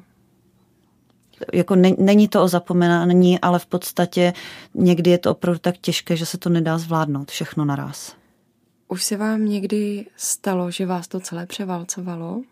jako 1.52 1.76
ne, 1.76 1.90
není 1.98 2.28
to 2.28 2.42
o 2.42 2.48
zapomenání, 2.48 3.40
ale 3.40 3.58
v 3.58 3.66
podstatě 3.66 4.32
někdy 4.74 5.10
je 5.10 5.18
to 5.18 5.30
opravdu 5.30 5.58
tak 5.58 5.78
těžké, 5.78 6.16
že 6.16 6.26
se 6.26 6.38
to 6.38 6.48
nedá 6.48 6.78
zvládnout 6.78 7.30
všechno 7.30 7.64
naraz. 7.64 8.14
Už 8.88 9.04
se 9.04 9.16
vám 9.16 9.44
někdy 9.44 10.06
stalo, 10.16 10.70
že 10.70 10.86
vás 10.86 11.08
to 11.08 11.20
celé 11.20 11.46
převálcovalo? 11.46 12.42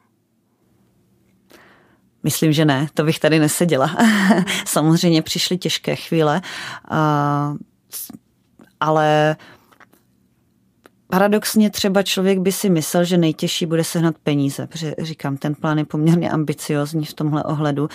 Myslím, 2.22 2.52
že 2.52 2.64
ne, 2.64 2.88
to 2.94 3.04
bych 3.04 3.18
tady 3.18 3.38
neseděla. 3.38 3.96
Samozřejmě 4.66 5.22
přišly 5.22 5.58
těžké 5.58 5.96
chvíle, 5.96 6.42
ale 8.80 9.36
paradoxně 11.06 11.70
třeba 11.70 12.02
člověk 12.02 12.38
by 12.38 12.52
si 12.52 12.70
myslel, 12.70 13.04
že 13.04 13.16
nejtěžší 13.16 13.66
bude 13.66 13.84
sehnat 13.84 14.14
peníze, 14.22 14.66
protože 14.66 14.94
říkám, 14.98 15.36
ten 15.36 15.54
plán 15.54 15.78
je 15.78 15.84
poměrně 15.84 16.30
ambiciozní 16.30 17.04
v 17.04 17.14
tomhle 17.14 17.44
ohledu 17.44 17.88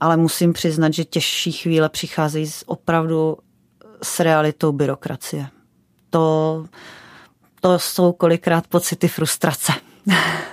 ale 0.00 0.16
musím 0.16 0.52
přiznat, 0.52 0.94
že 0.94 1.04
těžší 1.04 1.52
chvíle 1.52 1.88
přicházejí 1.88 2.46
z 2.46 2.64
opravdu 2.66 3.36
s 4.02 4.20
realitou 4.20 4.72
byrokracie. 4.72 5.46
To, 6.10 6.66
to 7.60 7.78
jsou 7.78 8.12
kolikrát 8.12 8.66
pocity 8.66 9.08
frustrace. 9.08 9.72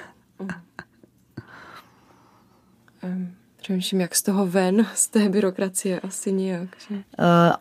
Přemýšlím, 3.65 4.01
jak 4.01 4.15
z 4.15 4.21
toho 4.21 4.47
ven, 4.47 4.87
z 4.95 5.07
té 5.07 5.29
byrokracie, 5.29 5.99
asi 5.99 6.31
nijak. 6.33 6.69
Že? 6.89 6.95
Uh, 6.95 7.01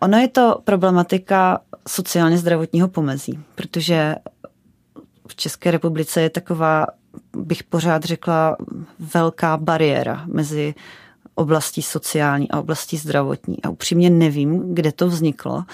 ono 0.01 0.19
je 0.19 0.29
to 0.29 0.61
problematika 0.65 1.61
sociálně 1.89 2.39
zdravotního 2.39 2.89
pomezí, 2.89 3.39
protože 3.55 4.15
v 5.29 5.37
České 5.37 5.71
republice 5.71 6.21
je 6.21 6.31
taková, 6.31 6.87
bych 7.37 7.65
pořád 7.65 8.05
řekla, 8.05 8.57
velká 8.99 9.57
bariéra 9.57 10.25
mezi 10.27 10.75
oblastí 11.35 11.83
sociální 11.83 12.51
a 12.51 12.59
oblastí 12.59 12.97
zdravotní. 12.97 13.63
A 13.63 13.69
upřímně 13.69 14.11
nevím, 14.11 14.75
kde 14.75 14.93
to 14.93 15.09
vzniklo. 15.09 15.65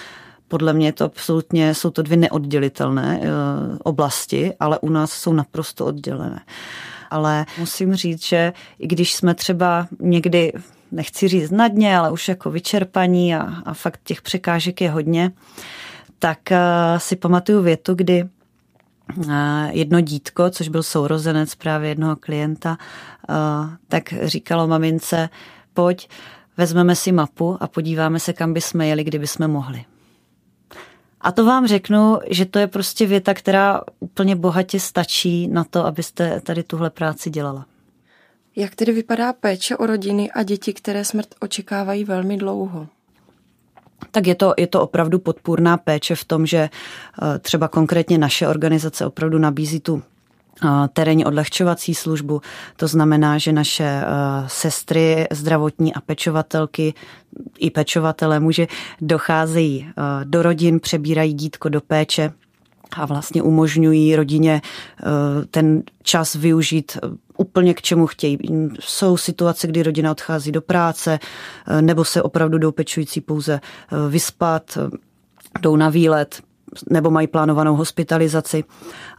Podle 0.48 0.72
mě 0.72 0.92
to 0.92 1.04
absolutně, 1.04 1.74
jsou 1.74 1.90
to 1.90 2.02
dvě 2.02 2.16
neoddělitelné 2.16 3.20
eh, 3.22 3.28
oblasti, 3.84 4.54
ale 4.60 4.78
u 4.78 4.88
nás 4.88 5.12
jsou 5.12 5.32
naprosto 5.32 5.86
oddělené. 5.86 6.40
Ale 7.10 7.46
musím 7.58 7.94
říct, 7.94 8.24
že 8.24 8.52
i 8.78 8.86
když 8.86 9.12
jsme 9.14 9.34
třeba 9.34 9.86
někdy, 10.00 10.52
nechci 10.92 11.28
říct 11.28 11.50
na 11.50 11.68
dně, 11.68 11.98
ale 11.98 12.10
už 12.10 12.28
jako 12.28 12.50
vyčerpaní 12.50 13.34
a, 13.34 13.54
a 13.64 13.74
fakt 13.74 14.00
těch 14.04 14.22
překážek 14.22 14.80
je 14.80 14.90
hodně, 14.90 15.32
tak 16.18 16.38
uh, 16.50 16.56
si 16.98 17.16
pamatuju 17.16 17.62
větu, 17.62 17.94
kdy 17.94 18.28
jedno 19.70 20.00
dítko, 20.00 20.50
což 20.50 20.68
byl 20.68 20.82
sourozenec 20.82 21.54
právě 21.54 21.88
jednoho 21.88 22.16
klienta, 22.16 22.78
tak 23.88 24.14
říkalo 24.22 24.66
mamince, 24.66 25.28
pojď, 25.74 26.08
vezmeme 26.56 26.96
si 26.96 27.12
mapu 27.12 27.56
a 27.60 27.66
podíváme 27.66 28.20
se, 28.20 28.32
kam 28.32 28.52
bychom 28.52 28.80
jeli, 28.80 29.04
kdyby 29.04 29.26
jsme 29.26 29.48
mohli. 29.48 29.84
A 31.20 31.32
to 31.32 31.44
vám 31.44 31.66
řeknu, 31.66 32.18
že 32.30 32.46
to 32.46 32.58
je 32.58 32.66
prostě 32.66 33.06
věta, 33.06 33.34
která 33.34 33.80
úplně 34.00 34.36
bohatě 34.36 34.80
stačí 34.80 35.48
na 35.48 35.64
to, 35.64 35.86
abyste 35.86 36.40
tady 36.40 36.62
tuhle 36.62 36.90
práci 36.90 37.30
dělala. 37.30 37.66
Jak 38.56 38.74
tedy 38.74 38.92
vypadá 38.92 39.32
péče 39.32 39.76
o 39.76 39.86
rodiny 39.86 40.30
a 40.30 40.42
děti, 40.42 40.72
které 40.72 41.04
smrt 41.04 41.34
očekávají 41.40 42.04
velmi 42.04 42.36
dlouho? 42.36 42.88
Tak 44.10 44.26
je 44.26 44.34
to, 44.34 44.54
je 44.58 44.66
to 44.66 44.82
opravdu 44.82 45.18
podpůrná 45.18 45.76
péče 45.76 46.14
v 46.14 46.24
tom, 46.24 46.46
že 46.46 46.58
eh, 46.58 47.38
třeba 47.38 47.68
konkrétně 47.68 48.18
naše 48.18 48.48
organizace 48.48 49.06
opravdu 49.06 49.38
nabízí 49.38 49.80
tu 49.80 50.02
terénní 50.92 51.24
odlehčovací 51.24 51.94
službu. 51.94 52.40
To 52.76 52.88
znamená, 52.88 53.38
že 53.38 53.52
naše 53.52 53.84
eh, 53.84 54.04
sestry 54.46 55.26
zdravotní 55.30 55.94
a 55.94 56.00
pečovatelky 56.00 56.94
i 57.58 57.70
pečovatele 57.70 58.40
muže 58.40 58.66
docházejí 59.00 59.86
eh, 59.88 60.02
do 60.24 60.42
rodin, 60.42 60.80
přebírají 60.80 61.34
dítko 61.34 61.68
do 61.68 61.80
péče 61.80 62.32
a 62.96 63.06
vlastně 63.06 63.42
umožňují 63.42 64.16
rodině 64.16 64.62
eh, 64.62 65.04
ten 65.50 65.82
čas 66.02 66.34
využít 66.34 66.98
úplně 67.36 67.74
k 67.74 67.82
čemu 67.82 68.06
chtějí. 68.06 68.38
Jsou 68.80 69.16
situace, 69.16 69.66
kdy 69.66 69.82
rodina 69.82 70.10
odchází 70.10 70.52
do 70.52 70.62
práce 70.62 71.18
nebo 71.80 72.04
se 72.04 72.22
opravdu 72.22 72.58
jdou 72.58 72.72
pečující 72.72 73.20
pouze 73.20 73.60
vyspat, 74.08 74.78
jdou 75.60 75.76
na 75.76 75.88
výlet 75.88 76.42
nebo 76.90 77.10
mají 77.10 77.26
plánovanou 77.26 77.76
hospitalizaci. 77.76 78.64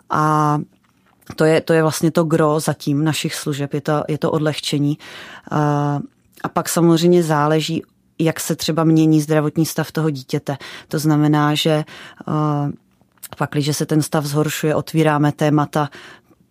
A 0.10 0.60
to 1.36 1.46
je, 1.46 1.62
to 1.62 1.74
je 1.74 1.82
vlastně 1.82 2.12
to 2.12 2.24
gro 2.24 2.60
zatím 2.60 3.04
našich 3.04 3.36
služeb, 3.36 3.74
je 3.74 3.82
to, 3.82 4.04
je 4.08 4.18
to 4.18 4.32
odlehčení. 4.32 4.98
A, 5.52 6.00
a 6.44 6.50
pak 6.50 6.70
samozřejmě 6.70 7.24
záleží, 7.24 7.84
jak 8.20 8.40
se 8.40 8.56
třeba 8.56 8.84
mění 8.84 9.22
zdravotní 9.22 9.66
stav 9.66 9.92
toho 9.92 10.10
dítěte. 10.10 10.58
To 10.88 11.00
znamená, 11.00 11.56
že 11.56 11.84
pak, 13.36 13.50
když 13.52 13.78
se 13.78 13.86
ten 13.86 14.02
stav 14.02 14.26
zhoršuje, 14.26 14.76
otvíráme 14.76 15.32
témata 15.32 15.90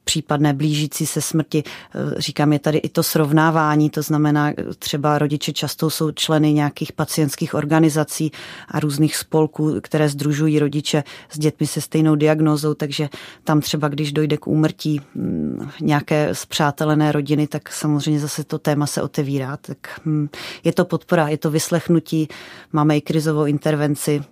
případné 0.05 0.55
blížící 0.55 1.07
se 1.07 1.21
smrti. 1.21 1.63
Eh, 1.65 2.21
říkám, 2.21 2.53
je 2.53 2.59
tady 2.59 2.79
i 2.79 2.89
to 2.89 3.03
srovnávání, 3.03 3.91
to 3.91 4.03
znamená, 4.03 4.53
třeba 4.79 5.19
rodiče 5.19 5.53
často 5.53 5.91
jsou 5.91 6.11
členy 6.11 6.53
nějakých 6.53 6.93
pacientských 6.93 7.55
organizací 7.55 8.33
a 8.69 8.81
různých 8.81 9.17
spolků, 9.17 9.81
které 9.81 10.09
združují 10.09 10.59
rodiče 10.59 11.05
s 11.31 11.39
dětmi 11.39 11.67
se 11.67 11.81
stejnou 11.81 12.15
diagnózou, 12.15 12.75
takže 12.75 13.09
tam 13.45 13.61
třeba, 13.61 13.89
když 13.89 14.13
dojde 14.13 14.37
k 14.37 14.47
úmrtí 14.47 15.01
mm, 15.15 15.71
nějaké 15.81 16.35
zpřátelené 16.35 17.13
rodiny, 17.13 17.47
tak 17.47 17.73
samozřejmě 17.73 18.21
zase 18.21 18.45
to 18.45 18.59
téma 18.59 18.87
se 18.87 19.03
otevírá. 19.03 19.57
Tak 19.57 20.01
hm, 20.05 20.29
je 20.65 20.73
to 20.73 20.85
podpora, 20.85 21.29
je 21.29 21.39
to 21.39 21.51
vyslechnutí, 21.51 22.29
máme 22.73 22.97
i 22.97 23.01
krizovou 23.01 23.45
intervenci, 23.45 24.23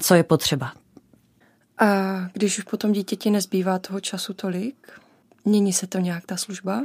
co 0.00 0.14
je 0.14 0.22
potřeba. 0.22 0.72
A 1.80 1.86
když 2.32 2.58
už 2.58 2.64
potom 2.64 2.92
dítěti 2.92 3.30
nezbývá 3.30 3.78
toho 3.78 4.00
času 4.00 4.34
tolik, 4.34 4.74
mění 5.44 5.72
se 5.72 5.86
to 5.86 5.98
nějak 5.98 6.26
ta 6.26 6.36
služba? 6.36 6.82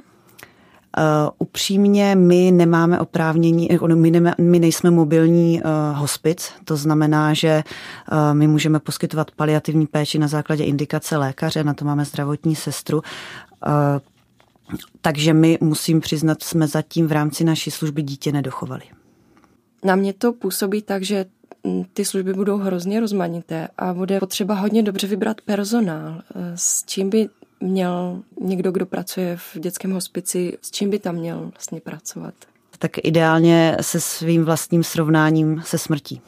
Uh, 0.97 1.29
upřímně, 1.37 2.15
my 2.15 2.51
nemáme 2.51 2.99
oprávnění, 2.99 3.69
my, 3.95 4.11
ne, 4.11 4.35
my 4.37 4.59
nejsme 4.59 4.91
mobilní 4.91 5.61
uh, 5.61 5.69
hospic, 5.97 6.51
to 6.65 6.77
znamená, 6.77 7.33
že 7.33 7.63
uh, 8.11 8.33
my 8.33 8.47
můžeme 8.47 8.79
poskytovat 8.79 9.31
paliativní 9.31 9.87
péči 9.87 10.19
na 10.19 10.27
základě 10.27 10.63
indikace 10.63 11.17
lékaře, 11.17 11.63
na 11.63 11.73
to 11.73 11.85
máme 11.85 12.05
zdravotní 12.05 12.55
sestru. 12.55 12.97
Uh, 12.97 13.03
takže 15.01 15.33
my, 15.33 15.57
musím 15.61 16.01
přiznat, 16.01 16.43
jsme 16.43 16.67
zatím 16.67 17.07
v 17.07 17.11
rámci 17.11 17.43
naší 17.43 17.71
služby 17.71 18.01
dítě 18.01 18.31
nedochovali. 18.31 18.83
Na 19.83 19.95
mě 19.95 20.13
to 20.13 20.33
působí 20.33 20.81
tak, 20.81 21.03
že 21.03 21.25
ty 21.93 22.05
služby 22.05 22.33
budou 22.33 22.57
hrozně 22.57 22.99
rozmanité 22.99 23.67
a 23.77 23.93
bude 23.93 24.19
potřeba 24.19 24.55
hodně 24.55 24.83
dobře 24.83 25.07
vybrat 25.07 25.41
personál. 25.41 26.21
S 26.55 26.83
čím 26.85 27.09
by 27.09 27.29
měl 27.59 28.23
někdo, 28.41 28.71
kdo 28.71 28.85
pracuje 28.85 29.37
v 29.37 29.57
dětském 29.59 29.91
hospici, 29.91 30.57
s 30.61 30.71
čím 30.71 30.89
by 30.89 30.99
tam 30.99 31.15
měl 31.15 31.39
vlastně 31.39 31.81
pracovat? 31.81 32.33
Tak 32.79 32.91
ideálně 33.03 33.77
se 33.81 34.01
svým 34.01 34.45
vlastním 34.45 34.83
srovnáním 34.83 35.61
se 35.65 35.77
smrtí. 35.77 36.21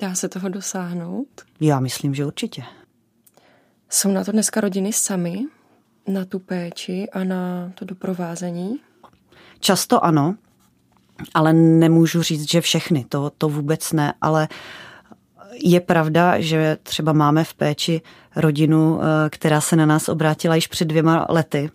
Dá 0.00 0.14
se 0.14 0.28
toho 0.28 0.48
dosáhnout? 0.48 1.28
Já 1.60 1.80
myslím, 1.80 2.14
že 2.14 2.26
určitě. 2.26 2.62
Jsou 3.90 4.10
na 4.10 4.24
to 4.24 4.32
dneska 4.32 4.60
rodiny 4.60 4.92
sami, 4.92 5.44
na 6.08 6.24
tu 6.24 6.38
péči 6.38 7.08
a 7.12 7.24
na 7.24 7.72
to 7.74 7.84
doprovázení? 7.84 8.80
Často 9.60 10.04
ano, 10.04 10.36
ale 11.34 11.52
nemůžu 11.52 12.22
říct, 12.22 12.50
že 12.50 12.60
všechny, 12.60 13.04
to, 13.08 13.30
to 13.38 13.48
vůbec 13.48 13.92
ne, 13.92 14.14
ale 14.20 14.48
je 15.62 15.80
pravda, 15.80 16.40
že 16.40 16.76
třeba 16.82 17.12
máme 17.12 17.44
v 17.44 17.54
péči 17.54 18.02
rodinu, 18.36 19.00
eh, 19.00 19.30
která 19.30 19.60
se 19.60 19.76
na 19.76 19.86
nás 19.86 20.08
obrátila 20.08 20.54
již 20.54 20.66
před 20.66 20.84
dvěma 20.84 21.26
lety 21.28 21.70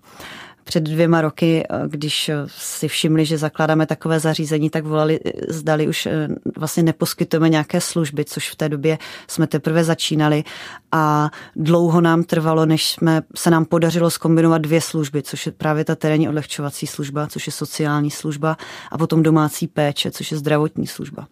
před 0.64 0.84
dvěma 0.84 1.22
roky, 1.22 1.64
eh, 1.64 1.84
když 1.88 2.32
si 2.48 2.88
všimli, 2.88 3.26
že 3.26 3.38
zakládáme 3.38 3.86
takové 3.86 4.20
zařízení, 4.20 4.70
tak 4.70 4.86
volali, 4.86 5.20
eh, 5.26 5.32
zdali 5.54 5.88
už 5.88 6.06
eh, 6.06 6.28
vlastně 6.58 6.84
neposkytujeme 6.84 7.50
nějaké 7.50 7.82
služby, 7.82 8.26
což 8.26 8.50
v 8.50 8.56
té 8.56 8.70
době 8.70 8.98
jsme 9.28 9.48
teprve 9.48 9.84
začínali 9.84 10.44
a 10.92 11.30
dlouho 11.56 12.02
nám 12.02 12.24
trvalo, 12.24 12.66
než 12.66 12.92
jsme, 12.92 13.22
se 13.36 13.50
nám 13.50 13.66
podařilo 13.66 14.10
skombinovat 14.10 14.62
dvě 14.62 14.82
služby, 14.82 15.24
což 15.24 15.46
je 15.46 15.52
právě 15.52 15.86
ta 15.86 15.96
terénní 15.96 16.30
odlehčovací 16.30 16.88
služba, 16.88 17.28
což 17.28 17.48
je 17.48 17.54
sociální 17.54 18.12
služba 18.12 18.58
a 18.92 18.98
potom 18.98 19.24
domácí 19.24 19.68
péče, 19.68 20.12
což 20.12 20.32
je 20.32 20.38
zdravotní 20.38 20.88
služba 20.88 21.28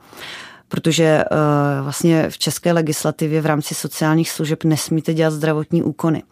protože 0.69 1.23
uh, 1.31 1.37
vlastně 1.83 2.29
v 2.29 2.37
české 2.37 2.71
legislativě 2.71 3.41
v 3.41 3.45
rámci 3.45 3.75
sociálních 3.75 4.31
služeb 4.31 4.63
nesmíte 4.63 5.13
dělat 5.13 5.31
zdravotní 5.31 5.83
úkony. 5.83 6.23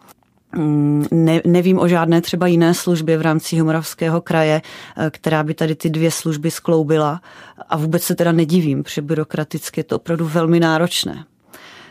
Mm, 0.56 1.06
ne, 1.10 1.42
nevím 1.46 1.78
o 1.78 1.88
žádné 1.88 2.20
třeba 2.20 2.46
jiné 2.46 2.74
službě 2.74 3.18
v 3.18 3.22
rámci 3.22 3.58
Humoravského 3.58 4.20
kraje, 4.20 4.62
eh, 4.96 5.10
která 5.10 5.42
by 5.42 5.54
tady 5.54 5.74
ty 5.74 5.90
dvě 5.90 6.10
služby 6.10 6.50
skloubila 6.50 7.20
a 7.68 7.76
vůbec 7.76 8.02
se 8.02 8.14
teda 8.14 8.32
nedivím, 8.32 8.82
protože 8.82 9.02
byrokraticky 9.02 9.80
je 9.80 9.84
to 9.84 9.96
opravdu 9.96 10.28
velmi 10.28 10.60
náročné. 10.60 11.24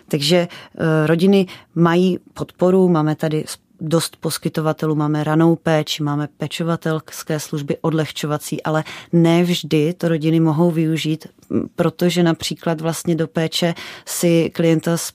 Takže 0.07 0.37
eh, 0.47 1.07
rodiny 1.07 1.47
mají 1.75 2.19
podporu, 2.33 2.89
máme 2.89 3.15
tady 3.15 3.45
dost 3.81 4.15
poskytovatelů, 4.15 4.95
máme 4.95 5.23
ranou 5.23 5.55
péči, 5.55 6.03
máme 6.03 6.27
pečovatelské 6.37 7.39
služby 7.39 7.77
odlehčovací, 7.81 8.63
ale 8.63 8.83
ne 9.13 9.43
vždy 9.43 9.93
to 9.93 10.07
rodiny 10.07 10.39
mohou 10.39 10.71
využít, 10.71 11.27
protože 11.75 12.23
například 12.23 12.81
vlastně 12.81 13.15
do 13.15 13.27
péče 13.27 13.73
si 14.05 14.49
klienta 14.53 14.97
s 14.97 15.13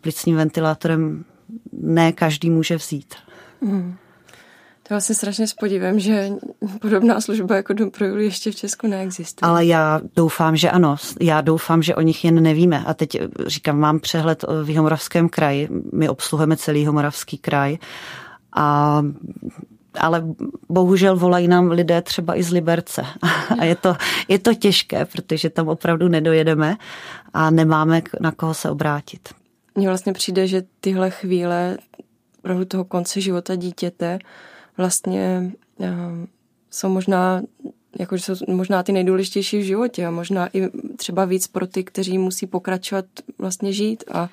plicním 0.00 0.36
ventilátorem 0.36 1.24
ne 1.72 2.12
každý 2.12 2.50
může 2.50 2.76
vzít. 2.76 3.14
Hmm. 3.62 3.96
To 4.88 4.94
vlastně 4.94 5.14
strašně 5.14 5.46
spodívám, 5.46 5.98
že 5.98 6.30
podobná 6.80 7.20
služba 7.20 7.56
jako 7.56 7.72
Dom 7.72 7.90
pro 7.90 8.06
Juli 8.06 8.24
ještě 8.24 8.50
v 8.50 8.54
Česku 8.54 8.86
neexistuje. 8.86 9.50
Ale 9.50 9.66
já 9.66 10.00
doufám, 10.16 10.56
že 10.56 10.70
ano. 10.70 10.96
Já 11.20 11.40
doufám, 11.40 11.82
že 11.82 11.94
o 11.94 12.00
nich 12.00 12.24
jen 12.24 12.42
nevíme. 12.42 12.84
A 12.86 12.94
teď 12.94 13.18
říkám, 13.46 13.78
mám 13.78 14.00
přehled 14.00 14.44
v 14.64 14.70
Jihomoravském 14.70 15.28
kraji. 15.28 15.68
My 15.92 16.08
obsluhujeme 16.08 16.56
celý 16.56 16.80
Jihomoravský 16.80 17.38
kraj. 17.38 17.78
A 18.56 19.02
ale 19.98 20.24
bohužel 20.68 21.16
volají 21.16 21.48
nám 21.48 21.70
lidé 21.70 22.02
třeba 22.02 22.38
i 22.38 22.42
z 22.42 22.50
Liberce. 22.50 23.02
A 23.58 23.64
je 23.64 23.76
to, 23.76 23.96
je 24.28 24.38
to 24.38 24.54
těžké, 24.54 25.04
protože 25.04 25.50
tam 25.50 25.68
opravdu 25.68 26.08
nedojedeme 26.08 26.76
a 27.34 27.50
nemáme 27.50 28.02
na 28.20 28.32
koho 28.32 28.54
se 28.54 28.70
obrátit 28.70 29.28
mně 29.76 29.88
vlastně 29.88 30.12
přijde, 30.12 30.46
že 30.46 30.62
tyhle 30.80 31.10
chvíle 31.10 31.78
opravdu 32.38 32.64
toho 32.64 32.84
konce 32.84 33.20
života 33.20 33.54
dítěte 33.54 34.18
vlastně 34.76 35.52
uh, 35.78 35.86
jsou 36.70 36.88
možná 36.88 37.42
jakože 37.98 38.22
jsou 38.22 38.34
možná 38.54 38.82
ty 38.82 38.92
nejdůležitější 38.92 39.58
v 39.58 39.64
životě 39.64 40.06
a 40.06 40.10
možná 40.10 40.48
i 40.52 40.68
třeba 40.96 41.24
víc 41.24 41.46
pro 41.46 41.66
ty, 41.66 41.84
kteří 41.84 42.18
musí 42.18 42.46
pokračovat 42.46 43.04
vlastně 43.38 43.72
žít 43.72 44.04
a 44.12 44.28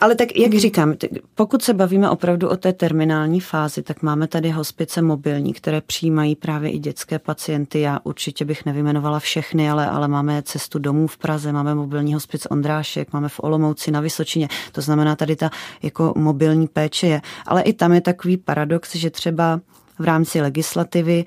ale 0.00 0.14
tak, 0.14 0.36
jak 0.36 0.54
říkám, 0.54 0.94
pokud 1.34 1.62
se 1.62 1.74
bavíme 1.74 2.10
opravdu 2.10 2.48
o 2.48 2.56
té 2.56 2.72
terminální 2.72 3.40
fázi, 3.40 3.82
tak 3.82 4.02
máme 4.02 4.28
tady 4.28 4.50
hospice 4.50 5.02
mobilní, 5.02 5.52
které 5.52 5.80
přijímají 5.80 6.36
právě 6.36 6.70
i 6.70 6.78
dětské 6.78 7.18
pacienty. 7.18 7.80
Já 7.80 8.00
určitě 8.04 8.44
bych 8.44 8.66
nevymenovala 8.66 9.18
všechny, 9.18 9.70
ale, 9.70 9.86
ale 9.86 10.08
máme 10.08 10.42
cestu 10.42 10.78
domů 10.78 11.06
v 11.06 11.18
Praze, 11.18 11.52
máme 11.52 11.74
mobilní 11.74 12.14
hospic 12.14 12.46
Ondrášek, 12.50 13.12
máme 13.12 13.28
v 13.28 13.40
Olomouci 13.40 13.90
na 13.90 14.00
Vysočině. 14.00 14.48
To 14.72 14.80
znamená, 14.80 15.16
tady 15.16 15.36
ta 15.36 15.50
jako 15.82 16.12
mobilní 16.16 16.66
péče 16.66 17.06
je. 17.06 17.20
Ale 17.46 17.62
i 17.62 17.72
tam 17.72 17.92
je 17.92 18.00
takový 18.00 18.36
paradox, 18.36 18.96
že 18.96 19.10
třeba 19.10 19.60
v 19.98 20.04
rámci 20.04 20.40
legislativy 20.40 21.24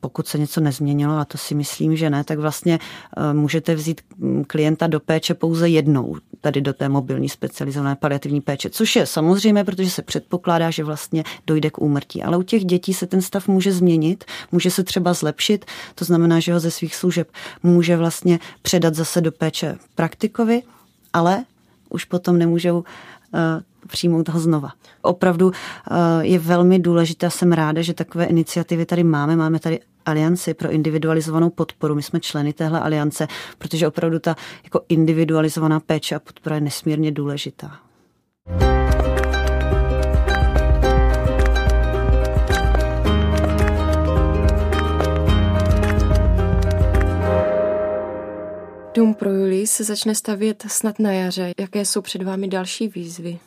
pokud 0.00 0.28
se 0.28 0.38
něco 0.38 0.60
nezměnilo, 0.60 1.18
a 1.18 1.24
to 1.24 1.38
si 1.38 1.54
myslím, 1.54 1.96
že 1.96 2.10
ne, 2.10 2.24
tak 2.24 2.38
vlastně 2.38 2.78
eh, 3.16 3.34
můžete 3.34 3.74
vzít 3.74 4.00
klienta 4.46 4.86
do 4.86 5.00
péče 5.00 5.34
pouze 5.34 5.68
jednou, 5.68 6.16
tady 6.40 6.60
do 6.60 6.72
té 6.72 6.88
mobilní 6.88 7.28
specializované 7.28 7.96
paliativní 7.96 8.40
péče, 8.40 8.70
což 8.70 8.96
je 8.96 9.06
samozřejmě, 9.06 9.64
protože 9.64 9.90
se 9.90 10.02
předpokládá, 10.02 10.70
že 10.70 10.84
vlastně 10.84 11.24
dojde 11.46 11.70
k 11.70 11.78
úmrtí. 11.78 12.22
Ale 12.22 12.36
u 12.36 12.42
těch 12.42 12.64
dětí 12.64 12.94
se 12.94 13.06
ten 13.06 13.22
stav 13.22 13.48
může 13.48 13.72
změnit, 13.72 14.24
může 14.52 14.70
se 14.70 14.84
třeba 14.84 15.12
zlepšit, 15.12 15.64
to 15.94 16.04
znamená, 16.04 16.40
že 16.40 16.52
ho 16.52 16.60
ze 16.60 16.70
svých 16.70 16.94
služeb 16.94 17.28
může 17.62 17.96
vlastně 17.96 18.38
předat 18.62 18.94
zase 18.94 19.20
do 19.20 19.32
péče 19.32 19.76
praktikovi, 19.94 20.62
ale 21.12 21.44
už 21.90 22.04
potom 22.04 22.38
nemůžou 22.38 22.84
eh, 22.86 23.17
přijmout 23.86 24.28
ho 24.28 24.40
znova. 24.40 24.70
Opravdu 25.02 25.52
eh, 25.52 25.94
je 26.20 26.38
velmi 26.38 26.78
důležité, 26.78 27.30
jsem 27.30 27.52
ráda, 27.52 27.82
že 27.82 27.94
takové 27.94 28.24
iniciativy 28.24 28.86
tady 28.86 29.04
máme. 29.04 29.36
Máme 29.36 29.58
tady 29.58 29.80
alianci 30.06 30.54
pro 30.54 30.70
individualizovanou 30.70 31.50
podporu. 31.50 31.94
My 31.94 32.02
jsme 32.02 32.20
členy 32.20 32.52
téhle 32.52 32.80
aliance, 32.80 33.28
protože 33.58 33.88
opravdu 33.88 34.18
ta 34.18 34.36
jako 34.64 34.80
individualizovaná 34.88 35.80
péče 35.80 36.14
a 36.14 36.18
podpora 36.18 36.54
je 36.54 36.60
nesmírně 36.60 37.12
důležitá. 37.12 37.70
Dům 48.94 49.14
pro 49.14 49.30
Julii 49.30 49.66
se 49.66 49.84
začne 49.84 50.14
stavět 50.14 50.64
snad 50.68 50.98
na 50.98 51.12
jaře. 51.12 51.52
Jaké 51.60 51.84
jsou 51.84 52.00
před 52.00 52.22
vámi 52.22 52.48
další 52.48 52.88
výzvy? 52.88 53.38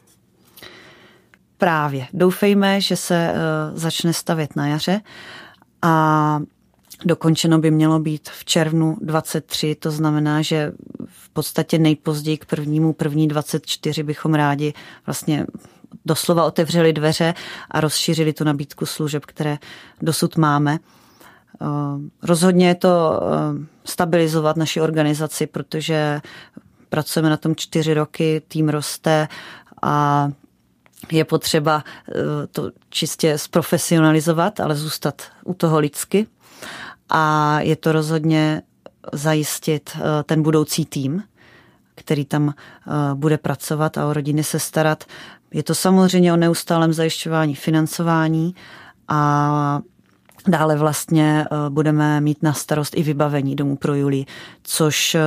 Právě. 1.58 2.08
Doufejme, 2.14 2.82
že 2.82 2.96
se 2.96 3.34
uh, 3.34 3.78
začne 3.78 4.14
stavět 4.14 4.56
na 4.56 4.68
jaře 4.68 5.02
a 5.82 6.40
dokončeno 7.06 7.60
by 7.60 7.72
mělo 7.72 8.00
být 8.00 8.30
v 8.30 8.46
červnu 8.46 8.98
23, 9.02 9.76
to 9.76 9.92
znamená, 9.92 10.42
že 10.42 10.72
v 11.08 11.30
podstatě 11.30 11.80
nejpozději 11.80 12.38
k 12.38 12.46
prvnímu 12.46 12.94
první 12.94 13.28
24 13.28 14.04
bychom 14.04 14.34
rádi 14.34 14.74
vlastně 15.06 15.46
doslova 16.06 16.46
otevřeli 16.46 16.94
dveře 16.94 17.34
a 17.72 17.82
rozšířili 17.82 18.34
tu 18.34 18.44
nabídku 18.44 18.86
služeb, 18.86 19.26
které 19.26 19.58
dosud 20.02 20.38
máme. 20.38 20.80
Uh, 21.62 22.02
rozhodně 22.24 22.68
je 22.68 22.76
to 22.76 23.20
uh, 23.22 23.28
stabilizovat 23.86 24.58
naši 24.58 24.82
organizaci, 24.82 25.48
protože 25.48 26.22
pracujeme 26.90 27.30
na 27.30 27.38
tom 27.38 27.56
čtyři 27.56 27.94
roky, 27.94 28.42
tým 28.48 28.70
roste 28.70 29.28
a 29.82 30.30
je 31.12 31.26
potřeba 31.26 31.84
eh, 31.84 32.14
to 32.48 32.72
čistě 32.90 33.38
zprofesionalizovat, 33.38 34.60
ale 34.60 34.76
zůstat 34.76 35.22
u 35.46 35.54
toho 35.54 35.80
lidsky. 35.80 36.28
A 37.10 37.60
je 37.62 37.76
to 37.76 37.92
rozhodně 37.92 38.62
zajistit 39.14 39.90
eh, 39.96 40.24
ten 40.24 40.44
budoucí 40.44 40.86
tým, 40.86 41.24
který 41.96 42.26
tam 42.26 42.54
eh, 42.54 42.92
bude 43.16 43.38
pracovat 43.38 43.98
a 43.98 44.08
o 44.08 44.14
rodiny 44.14 44.44
se 44.44 44.60
starat. 44.60 45.04
Je 45.54 45.64
to 45.64 45.76
samozřejmě 45.76 46.34
o 46.34 46.38
neustálém 46.38 46.94
zajišťování 46.94 47.56
financování 47.56 48.56
a 49.08 49.80
Dále 50.48 50.76
vlastně 50.76 51.46
budeme 51.70 52.22
mít 52.22 52.44
na 52.44 52.54
starost 52.54 52.98
i 52.98 53.04
vybavení 53.04 53.56
domů 53.56 53.76
pro 53.76 53.96
Julii, 53.96 54.26
což 54.64 55.18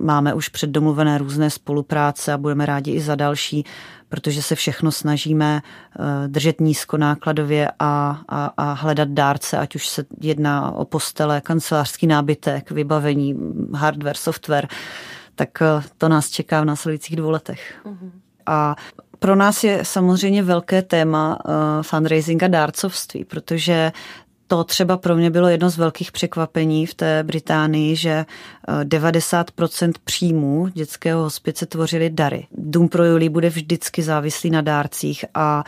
máme 0.00 0.34
už 0.34 0.48
předdomluvené 0.48 1.18
různé 1.18 1.50
spolupráce 1.50 2.32
a 2.32 2.38
budeme 2.38 2.66
rádi 2.66 2.92
i 2.92 3.00
za 3.00 3.14
další 3.14 3.64
protože 4.12 4.42
se 4.42 4.54
všechno 4.54 4.92
snažíme 4.92 5.62
eh, 5.62 6.28
držet 6.28 6.60
nízkonákladově 6.60 7.70
a, 7.78 8.20
a, 8.28 8.52
a 8.56 8.72
hledat 8.72 9.08
dárce, 9.08 9.58
ať 9.58 9.74
už 9.74 9.88
se 9.88 10.04
jedná 10.20 10.70
o 10.70 10.84
postele, 10.84 11.40
kancelářský 11.40 12.06
nábytek, 12.06 12.70
vybavení, 12.70 13.36
hardware, 13.74 14.16
software, 14.16 14.68
tak 15.34 15.62
eh, 15.62 15.82
to 15.98 16.08
nás 16.08 16.30
čeká 16.30 16.60
v 16.60 16.64
následujících 16.64 17.16
dvou 17.16 17.30
letech. 17.30 17.74
Mm-hmm. 17.84 18.10
A 18.46 18.76
pro 19.18 19.36
nás 19.36 19.64
je 19.64 19.80
samozřejmě 19.82 20.42
velké 20.42 20.82
téma 20.82 21.38
fundraising 21.82 22.42
a 22.42 22.48
dárcovství, 22.48 23.24
protože 23.24 23.92
to 24.52 24.64
třeba 24.64 24.96
pro 24.96 25.16
mě 25.16 25.30
bylo 25.30 25.48
jedno 25.48 25.70
z 25.70 25.76
velkých 25.76 26.12
překvapení 26.12 26.86
v 26.86 26.94
té 26.94 27.22
Británii, 27.22 27.96
že 27.96 28.26
90% 28.82 29.88
eh, 29.88 29.92
příjmů 30.04 30.68
dětského 30.68 31.22
hospice 31.22 31.66
tvořily 31.66 32.10
dary. 32.10 32.46
Dům 32.52 32.88
pro 32.88 33.04
Julii 33.04 33.28
bude 33.28 33.48
vždycky 33.48 34.02
závislý 34.02 34.50
na 34.50 34.60
dárcích 34.60 35.24
a 35.34 35.64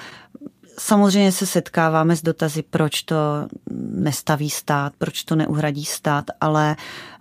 Samozřejmě 0.79 1.33
se 1.33 1.47
setkáváme 1.47 2.17
s 2.17 2.23
dotazy, 2.23 2.63
proč 2.63 3.03
to 3.03 3.17
nestaví 3.91 4.51
stát, 4.51 4.93
proč 4.99 5.25
to 5.25 5.37
neuhradí 5.37 5.85
stát, 5.85 6.25
ale 6.41 6.77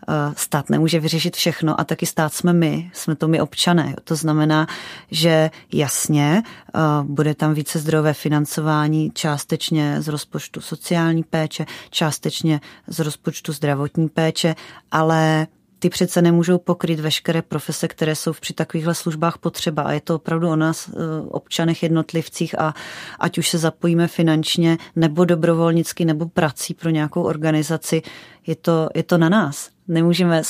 eh, 0.08 0.14
stát 0.38 0.70
nemůže 0.70 1.00
vyřešit 1.00 1.36
všechno 1.36 1.80
a 1.80 1.84
taky 1.84 2.06
stát 2.06 2.34
jsme 2.34 2.54
my, 2.54 2.92
jsme 2.94 3.16
to 3.16 3.28
my 3.28 3.42
občané. 3.42 3.96
To 4.04 4.16
znamená, 4.16 4.68
že 5.12 5.52
jasně 5.74 6.44
eh, 6.46 6.80
bude 7.04 7.36
tam 7.36 7.54
více 7.54 7.80
zdrojové 7.80 8.14
financování, 8.14 9.12
částečně 9.14 10.02
z 10.02 10.08
rozpočtu 10.08 10.62
sociální 10.62 11.24
péče, 11.24 11.66
částečně 11.90 12.62
z 12.88 13.00
rozpočtu 13.00 13.54
zdravotní 13.54 14.10
péče, 14.10 14.56
ale 14.92 15.48
ty 15.84 15.90
přece 15.90 16.22
nemůžou 16.22 16.58
pokryt 16.58 17.00
veškeré 17.00 17.42
profese, 17.42 17.88
které 17.88 18.16
jsou 18.16 18.34
při 18.34 18.54
takovýchhle 18.54 18.96
službách 18.96 19.38
potřeba. 19.38 19.84
A 19.84 19.92
je 19.92 20.02
to 20.02 20.16
opravdu 20.16 20.50
o 20.50 20.56
nás, 20.56 20.88
eh, 20.88 20.92
občanech, 21.28 21.84
jednotlivcích 21.84 22.60
a 22.60 22.74
ať 23.20 23.38
už 23.38 23.50
se 23.50 23.58
zapojíme 23.58 24.08
finančně 24.08 24.78
nebo 24.96 25.26
dobrovolnicky 25.26 26.06
nebo 26.06 26.26
prací 26.26 26.74
pro 26.74 26.90
nějakou 26.90 27.24
organizaci, 27.24 28.02
je 28.48 28.56
to, 28.56 28.90
je 28.96 29.04
to 29.04 29.18
na 29.18 29.30
nás. 29.30 29.70
Nemůžeme 29.88 30.42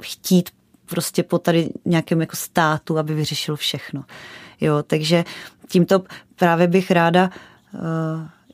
chtít 0.00 0.50
prostě 0.86 1.22
po 1.22 1.38
tady 1.38 1.68
nějakém 1.84 2.20
jako 2.20 2.36
státu, 2.36 2.98
aby 2.98 3.14
vyřešil 3.14 3.56
všechno. 3.56 4.04
Jo, 4.60 4.82
takže 4.82 5.24
tímto 5.68 6.02
právě 6.36 6.66
bych 6.66 6.90
ráda 6.90 7.30
uh, 7.74 7.80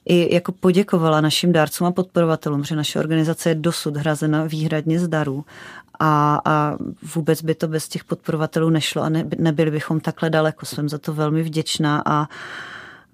i 0.06 0.34
jako 0.34 0.52
poděkovala 0.52 1.20
našim 1.20 1.52
dárcům 1.52 1.86
a 1.86 1.92
podporovatelům, 1.92 2.64
že 2.64 2.76
naše 2.76 2.98
organizace 2.98 3.48
je 3.48 3.54
dosud 3.54 3.96
hrazena 3.96 4.44
výhradně 4.44 4.98
z 4.98 5.08
darů 5.08 5.44
a, 6.00 6.40
a 6.44 6.76
vůbec 7.14 7.42
by 7.42 7.54
to 7.54 7.68
bez 7.68 7.88
těch 7.88 8.04
podporovatelů 8.04 8.70
nešlo 8.70 9.02
a 9.02 9.08
ne, 9.08 9.24
nebyli 9.38 9.70
bychom 9.70 10.00
takhle 10.00 10.30
daleko. 10.30 10.66
Jsem 10.66 10.88
za 10.88 10.98
to 10.98 11.14
velmi 11.14 11.42
vděčná 11.42 12.02
a 12.06 12.28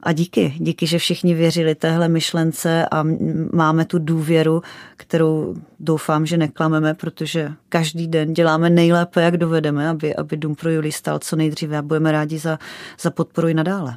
a 0.02 0.12
díky, 0.12 0.54
díky, 0.58 0.86
že 0.86 0.98
všichni 0.98 1.34
věřili 1.34 1.74
téhle 1.74 2.08
myšlence 2.08 2.86
a 2.90 3.04
máme 3.52 3.84
tu 3.84 3.98
důvěru, 3.98 4.62
kterou 4.96 5.54
doufám, 5.80 6.26
že 6.26 6.36
neklameme, 6.36 6.94
protože 6.94 7.52
každý 7.68 8.06
den 8.06 8.34
děláme 8.34 8.70
nejlépe, 8.70 9.22
jak 9.22 9.36
dovedeme, 9.36 9.88
aby, 9.88 10.16
aby 10.16 10.36
Dům 10.36 10.54
pro 10.54 10.70
Julii 10.70 10.92
stal 10.92 11.18
co 11.18 11.36
nejdříve 11.36 11.78
a 11.78 11.82
budeme 11.82 12.12
rádi 12.12 12.38
za, 12.38 12.58
za 13.00 13.10
podporu 13.10 13.48
i 13.48 13.54
nadále. 13.54 13.96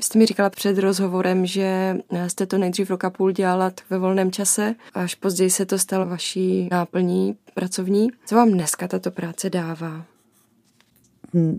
Vy 0.00 0.04
jste 0.04 0.18
mi 0.18 0.26
říkala 0.26 0.50
před 0.50 0.78
rozhovorem, 0.78 1.46
že 1.46 1.96
jste 2.26 2.46
to 2.46 2.58
nejdřív 2.58 2.90
roka 2.90 3.10
půl 3.10 3.30
dělala 3.30 3.72
ve 3.90 3.98
volném 3.98 4.32
čase, 4.32 4.74
až 4.94 5.14
později 5.14 5.50
se 5.50 5.66
to 5.66 5.78
stalo 5.78 6.06
vaší 6.06 6.68
náplní 6.70 7.36
pracovní. 7.54 8.08
Co 8.26 8.34
vám 8.34 8.50
dneska 8.50 8.88
tato 8.88 9.10
práce 9.10 9.50
dává? 9.50 10.04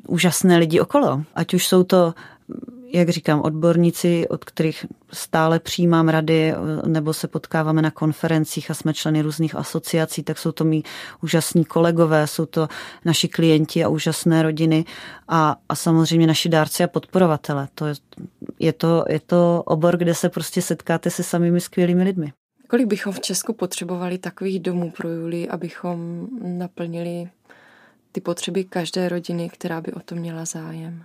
Úžasné 0.07 0.57
lidi 0.57 0.79
okolo. 0.79 1.23
Ať 1.35 1.53
už 1.53 1.67
jsou 1.67 1.83
to 1.83 2.13
jak 2.93 3.09
říkám, 3.09 3.41
odborníci, 3.41 4.27
od 4.27 4.45
kterých 4.45 4.85
stále 5.13 5.59
přijímám 5.59 6.09
rady 6.09 6.53
nebo 6.85 7.13
se 7.13 7.27
potkáváme 7.27 7.81
na 7.81 7.91
konferencích 7.91 8.71
a 8.71 8.73
jsme 8.73 8.93
členy 8.93 9.21
různých 9.21 9.55
asociací, 9.55 10.23
tak 10.23 10.37
jsou 10.37 10.51
to 10.51 10.63
mý 10.63 10.83
úžasní 11.23 11.65
kolegové, 11.65 12.27
jsou 12.27 12.45
to 12.45 12.67
naši 13.05 13.27
klienti 13.27 13.83
a 13.83 13.89
úžasné 13.89 14.43
rodiny 14.43 14.85
a, 15.27 15.55
a 15.69 15.75
samozřejmě 15.75 16.27
naši 16.27 16.49
dárci 16.49 16.83
a 16.83 16.87
podporovatele. 16.87 17.67
To 17.75 17.85
je, 17.85 17.93
je, 18.59 18.73
to, 18.73 19.05
je 19.09 19.19
to 19.19 19.63
obor, 19.65 19.97
kde 19.97 20.15
se 20.15 20.29
prostě 20.29 20.61
setkáte 20.61 21.09
se 21.09 21.23
samými 21.23 21.61
skvělými 21.61 22.03
lidmi. 22.03 22.33
Kolik 22.67 22.87
bychom 22.87 23.13
v 23.13 23.19
Česku 23.19 23.53
potřebovali 23.53 24.17
takových 24.17 24.59
domů 24.59 24.91
pro 24.91 25.09
Julii, 25.09 25.49
abychom 25.49 26.27
naplnili 26.41 27.29
ty 28.11 28.21
potřeby 28.21 28.63
každé 28.63 29.09
rodiny, 29.09 29.49
která 29.49 29.81
by 29.81 29.93
o 29.93 29.99
to 29.99 30.15
měla 30.15 30.45
zájem? 30.45 31.03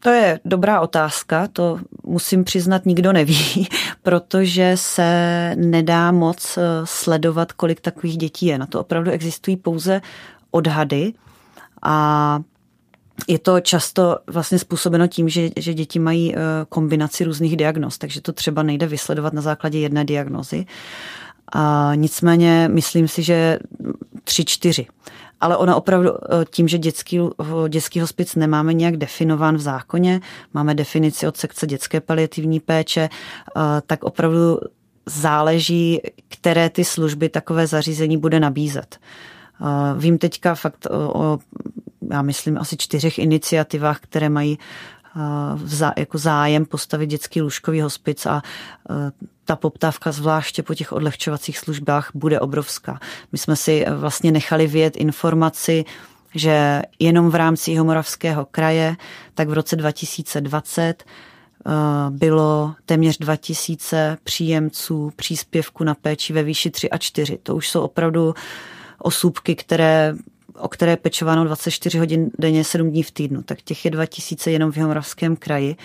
To 0.00 0.10
je 0.10 0.40
dobrá 0.44 0.80
otázka, 0.80 1.48
to 1.52 1.78
musím 2.04 2.44
přiznat, 2.44 2.86
nikdo 2.86 3.12
neví, 3.12 3.68
protože 4.02 4.72
se 4.74 5.52
nedá 5.56 6.12
moc 6.12 6.58
eh, 6.58 6.62
sledovat, 6.84 7.52
kolik 7.52 7.80
takových 7.80 8.16
dětí 8.16 8.46
je. 8.46 8.58
Na 8.58 8.66
to 8.66 8.80
opravdu 8.80 9.10
existují 9.10 9.56
pouze 9.56 10.00
odhady 10.50 11.12
a 11.82 12.40
je 13.28 13.38
to 13.38 13.60
často 13.60 14.18
vlastně 14.26 14.58
způsobeno 14.58 15.06
tím, 15.06 15.28
že, 15.28 15.50
že 15.56 15.74
děti 15.74 15.98
mají 15.98 16.34
eh, 16.34 16.38
kombinaci 16.68 17.24
různých 17.24 17.56
diagnóz, 17.56 17.98
takže 17.98 18.20
to 18.20 18.32
třeba 18.32 18.62
nejde 18.62 18.86
vysledovat 18.86 19.32
na 19.32 19.42
základě 19.42 19.78
jedné 19.78 20.04
diagnozy. 20.04 20.66
A 21.52 21.92
nicméně 21.94 22.68
myslím 22.72 23.08
si, 23.08 23.22
že 23.22 23.58
tři, 24.24 24.44
čtyři 24.44 24.86
ale 25.40 25.56
ona 25.56 25.76
opravdu 25.76 26.10
eh, 26.10 26.44
tím, 26.50 26.68
že 26.68 26.78
dětský, 26.78 27.20
eh, 27.20 27.68
dětský 27.68 28.00
hospic 28.00 28.34
nemáme 28.34 28.74
nějak 28.74 28.96
definován 28.96 29.56
v 29.56 29.60
zákoně, 29.60 30.20
máme 30.54 30.74
definici 30.74 31.26
od 31.26 31.36
sekce 31.36 31.66
dětské 31.66 32.00
paliativní 32.00 32.60
péče, 32.60 33.08
eh, 33.10 33.60
tak 33.86 34.04
opravdu 34.04 34.60
záleží, 35.06 36.00
které 36.28 36.70
ty 36.70 36.84
služby 36.84 37.28
takové 37.28 37.66
zařízení 37.66 38.16
bude 38.16 38.40
nabízet. 38.40 38.98
Vím 39.96 40.18
teďka 40.18 40.54
fakt 40.54 40.86
o, 40.90 41.38
já 42.10 42.22
myslím, 42.22 42.58
asi 42.58 42.76
čtyřech 42.76 43.18
iniciativách, 43.18 44.00
které 44.00 44.28
mají 44.28 44.58
jako 45.96 46.18
zájem 46.18 46.64
postavit 46.64 47.06
dětský 47.06 47.42
lůžkový 47.42 47.80
hospic 47.80 48.26
a 48.26 48.42
ta 49.44 49.56
poptávka 49.56 50.12
zvláště 50.12 50.62
po 50.62 50.74
těch 50.74 50.92
odlehčovacích 50.92 51.58
službách 51.58 52.10
bude 52.14 52.40
obrovská. 52.40 53.00
My 53.32 53.38
jsme 53.38 53.56
si 53.56 53.84
vlastně 53.96 54.32
nechali 54.32 54.66
vědět 54.66 54.96
informaci, 54.96 55.84
že 56.34 56.82
jenom 56.98 57.30
v 57.30 57.34
rámci 57.34 57.70
Jihomoravského 57.70 58.44
kraje, 58.44 58.96
tak 59.34 59.48
v 59.48 59.52
roce 59.52 59.76
2020 59.76 61.04
eh, 61.04 61.70
bylo 62.10 62.74
téměř 62.86 63.18
2000 63.18 64.18
příjemců 64.24 65.12
příspěvku 65.16 65.84
na 65.84 65.94
péči 65.94 66.32
ve 66.32 66.42
výši 66.42 66.70
3 66.70 66.90
a 66.90 66.98
4. 66.98 67.38
To 67.42 67.56
už 67.56 67.68
jsou 67.68 67.80
opravdu 67.80 68.34
osůbky, 68.98 69.54
které 69.54 70.14
o 70.60 70.68
které 70.68 70.92
je 70.92 70.96
pečováno 70.96 71.44
24 71.44 71.98
hodin 71.98 72.30
denně, 72.38 72.64
7 72.64 72.90
dní 72.90 73.02
v 73.02 73.10
týdnu. 73.10 73.42
Tak 73.42 73.62
těch 73.62 73.84
je 73.84 73.90
2000 73.90 74.50
jenom 74.50 74.72
v 74.72 74.76
Jihomoravském 74.76 75.36
kraji 75.36 75.76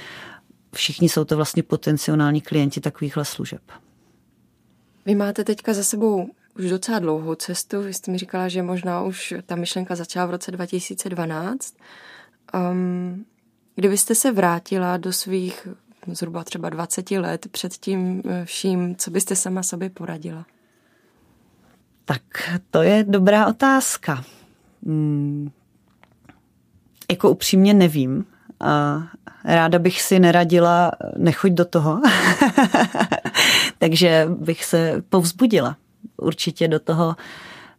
všichni 0.76 1.10
jsou 1.10 1.26
to 1.26 1.36
vlastně 1.36 1.64
potenciální 1.64 2.42
klienti 2.42 2.82
takovýchhle 2.82 3.26
služeb. 3.26 3.62
Vy 5.06 5.16
máte 5.16 5.44
teďka 5.44 5.74
za 5.74 5.84
sebou 5.84 6.30
už 6.60 6.70
docela 6.70 7.00
dlouhou 7.00 7.36
cestu. 7.36 7.82
Vy 7.82 7.94
jste 7.94 8.12
mi 8.12 8.18
říkala, 8.18 8.48
že 8.48 8.62
možná 8.62 9.04
už 9.04 9.34
ta 9.46 9.56
myšlenka 9.56 9.96
začala 9.96 10.26
v 10.26 10.32
roce 10.32 10.52
2012. 10.52 11.76
Um, 12.72 13.26
kdybyste 13.76 14.16
se 14.16 14.32
vrátila 14.32 14.98
do 14.98 15.14
svých 15.14 15.68
zhruba 16.08 16.44
třeba 16.44 16.70
20 16.70 17.12
let 17.12 17.48
před 17.52 17.74
tím 17.74 18.22
eh, 18.26 18.46
vším, 18.46 18.96
co 18.96 19.12
byste 19.12 19.36
sama 19.36 19.64
sobě 19.64 19.90
poradila? 19.90 20.46
Tak 22.06 22.22
to 22.72 22.82
je 22.82 23.04
dobrá 23.08 23.48
otázka. 23.48 24.24
Hmm. 24.86 25.52
Jako 27.12 27.30
upřímně 27.30 27.74
nevím. 27.74 28.26
A 28.60 29.04
ráda 29.43 29.80
bych 29.80 30.02
si 30.02 30.19
neradila, 30.19 30.91
nechoď 31.17 31.52
do 31.52 31.65
toho. 31.65 32.02
Takže 33.78 34.28
bych 34.30 34.65
se 34.65 35.04
povzbudila. 35.10 35.78
Určitě 36.17 36.67
do 36.67 36.80
toho 36.80 37.15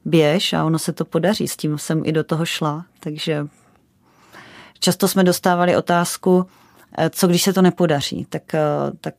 běž 0.05 0.53
a 0.53 0.65
ono 0.65 0.79
se 0.79 0.93
to 0.93 1.05
podaří. 1.05 1.49
S 1.49 1.57
tím 1.57 1.79
jsem 1.79 2.03
i 2.05 2.13
do 2.13 2.25
toho 2.25 2.47
šla. 2.47 2.85
Takže 3.01 3.47
často 4.79 5.09
jsme 5.09 5.25
dostávali 5.25 5.77
otázku, 5.77 6.47
co 7.11 7.27
když 7.27 7.43
se 7.43 7.53
to 7.53 7.63
nepodaří. 7.63 8.27
Tak, 8.31 8.43
tak 9.01 9.15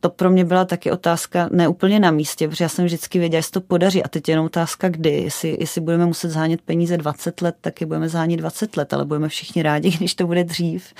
to 0.00 0.10
pro 0.10 0.30
mě 0.30 0.44
byla 0.44 0.64
taky 0.64 0.90
otázka 0.90 1.48
neúplně 1.52 2.00
na 2.00 2.10
místě, 2.10 2.48
protože 2.48 2.64
já 2.64 2.68
jsem 2.68 2.84
vždycky 2.84 3.18
věděla, 3.18 3.38
jestli 3.38 3.52
to 3.52 3.60
podaří. 3.60 4.02
A 4.02 4.08
teď 4.08 4.28
je 4.28 4.32
jenom 4.32 4.46
otázka, 4.46 4.88
kdy. 4.88 5.10
Jestli, 5.10 5.56
jestli 5.60 5.80
budeme 5.80 6.06
muset 6.06 6.30
zhánět 6.30 6.60
peníze 6.60 6.96
20 6.96 7.40
let, 7.40 7.56
tak 7.60 7.80
je 7.80 7.86
budeme 7.86 8.08
zhánět 8.08 8.40
20 8.40 8.76
let, 8.76 8.94
ale 8.94 9.04
budeme 9.04 9.28
všichni 9.28 9.62
rádi, 9.62 9.90
když 9.98 10.14
to 10.14 10.26
bude 10.26 10.44
dřív. 10.44 10.94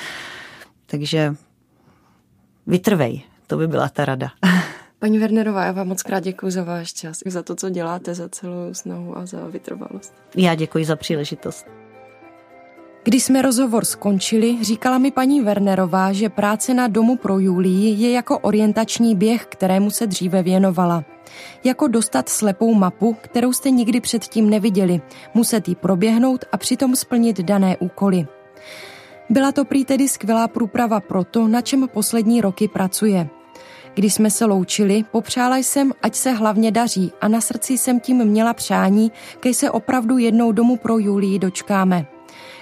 Takže 0.87 1.35
vytrvej, 2.67 3.23
to 3.47 3.57
by 3.57 3.69
byla 3.69 3.89
ta 3.89 4.05
rada. 4.05 4.31
Paní 4.99 5.19
Wernerová, 5.19 5.65
já 5.65 5.73
vám 5.73 5.89
moc 5.89 6.03
krát 6.03 6.21
děkuji 6.21 6.51
za 6.51 6.65
váš 6.65 6.93
čas, 6.93 7.19
i 7.25 7.31
za 7.31 7.43
to, 7.43 7.57
co 7.57 7.71
děláte, 7.71 8.15
za 8.15 8.29
celou 8.29 8.75
snahu 8.75 9.19
a 9.19 9.27
za 9.27 9.47
vytrvalost. 9.47 10.15
Já 10.37 10.55
děkuji 10.55 10.85
za 10.85 10.97
příležitost. 10.97 11.67
Když 13.05 13.25
jsme 13.25 13.43
rozhovor 13.43 13.85
skončili, 13.85 14.65
říkala 14.65 14.99
mi 14.99 15.11
paní 15.11 15.41
Wernerová, 15.41 16.13
že 16.13 16.29
práce 16.29 16.75
na 16.75 16.89
domu 16.89 17.17
pro 17.17 17.39
Julii 17.39 18.03
je 18.03 18.13
jako 18.13 18.39
orientační 18.39 19.17
běh, 19.17 19.47
kterému 19.47 19.91
se 19.91 20.07
dříve 20.07 20.43
věnovala. 20.43 21.05
Jako 21.65 21.89
dostat 21.89 22.29
slepou 22.29 22.75
mapu, 22.75 23.17
kterou 23.21 23.53
jste 23.53 23.71
nikdy 23.71 24.01
předtím 24.01 24.51
neviděli, 24.51 25.01
muset 25.35 25.69
ji 25.69 25.75
proběhnout 25.75 26.45
a 26.53 26.57
přitom 26.57 26.97
splnit 26.97 27.41
dané 27.41 27.77
úkoly. 27.77 28.27
Byla 29.31 29.53
to 29.53 29.65
prý 29.65 29.85
tedy 29.85 30.09
skvělá 30.09 30.49
průprava 30.49 31.01
pro 31.01 31.25
to, 31.25 31.49
na 31.49 31.61
čem 31.61 31.89
poslední 31.89 32.41
roky 32.41 32.69
pracuje. 32.69 33.29
Když 33.95 34.15
jsme 34.15 34.31
se 34.31 34.45
loučili, 34.45 35.05
popřála 35.11 35.57
jsem, 35.57 35.93
ať 36.03 36.15
se 36.15 36.31
hlavně 36.33 36.71
daří 36.71 37.13
a 37.21 37.29
na 37.29 37.41
srdci 37.41 37.79
jsem 37.79 38.01
tím 38.01 38.25
měla 38.25 38.55
přání, 38.55 39.13
kej 39.41 39.55
se 39.55 39.71
opravdu 39.71 40.19
jednou 40.19 40.53
domů 40.53 40.77
pro 40.77 40.99
Julii 40.99 41.39
dočkáme. 41.39 42.07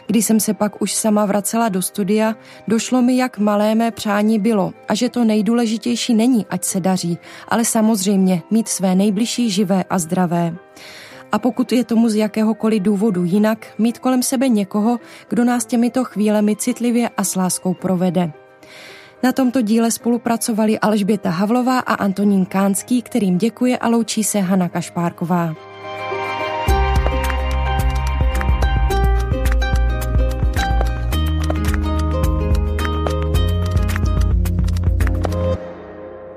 Když 0.08 0.26
jsem 0.26 0.40
se 0.40 0.54
pak 0.54 0.82
už 0.82 0.94
sama 0.94 1.26
vracela 1.26 1.68
do 1.68 1.82
studia, 1.82 2.34
došlo 2.68 3.02
mi, 3.02 3.16
jak 3.16 3.38
malé 3.38 3.74
mé 3.74 3.90
přání 3.90 4.38
bylo 4.38 4.72
a 4.88 4.94
že 4.94 5.08
to 5.08 5.24
nejdůležitější 5.24 6.14
není, 6.14 6.46
ať 6.50 6.64
se 6.64 6.80
daří, 6.80 7.18
ale 7.48 7.64
samozřejmě 7.64 8.42
mít 8.50 8.68
své 8.68 8.94
nejbližší 8.94 9.50
živé 9.50 9.84
a 9.90 9.98
zdravé. 9.98 10.56
A 11.32 11.38
pokud 11.38 11.72
je 11.72 11.84
tomu 11.84 12.08
z 12.08 12.14
jakéhokoliv 12.14 12.82
důvodu 12.82 13.24
jinak, 13.24 13.66
mít 13.78 13.98
kolem 13.98 14.22
sebe 14.22 14.48
někoho, 14.48 14.98
kdo 15.28 15.44
nás 15.44 15.66
těmito 15.66 16.04
chvílemi 16.04 16.56
citlivě 16.56 17.08
a 17.16 17.24
s 17.24 17.36
láskou 17.36 17.74
provede. 17.74 18.32
Na 19.22 19.32
tomto 19.32 19.60
díle 19.60 19.90
spolupracovali 19.90 20.78
Alžběta 20.78 21.30
Havlová 21.30 21.78
a 21.78 21.94
Antonín 21.94 22.46
Kánský, 22.46 23.02
kterým 23.02 23.38
děkuje 23.38 23.78
a 23.78 23.88
loučí 23.88 24.24
se 24.24 24.40
Hana 24.40 24.68
Kašpárková. 24.68 25.67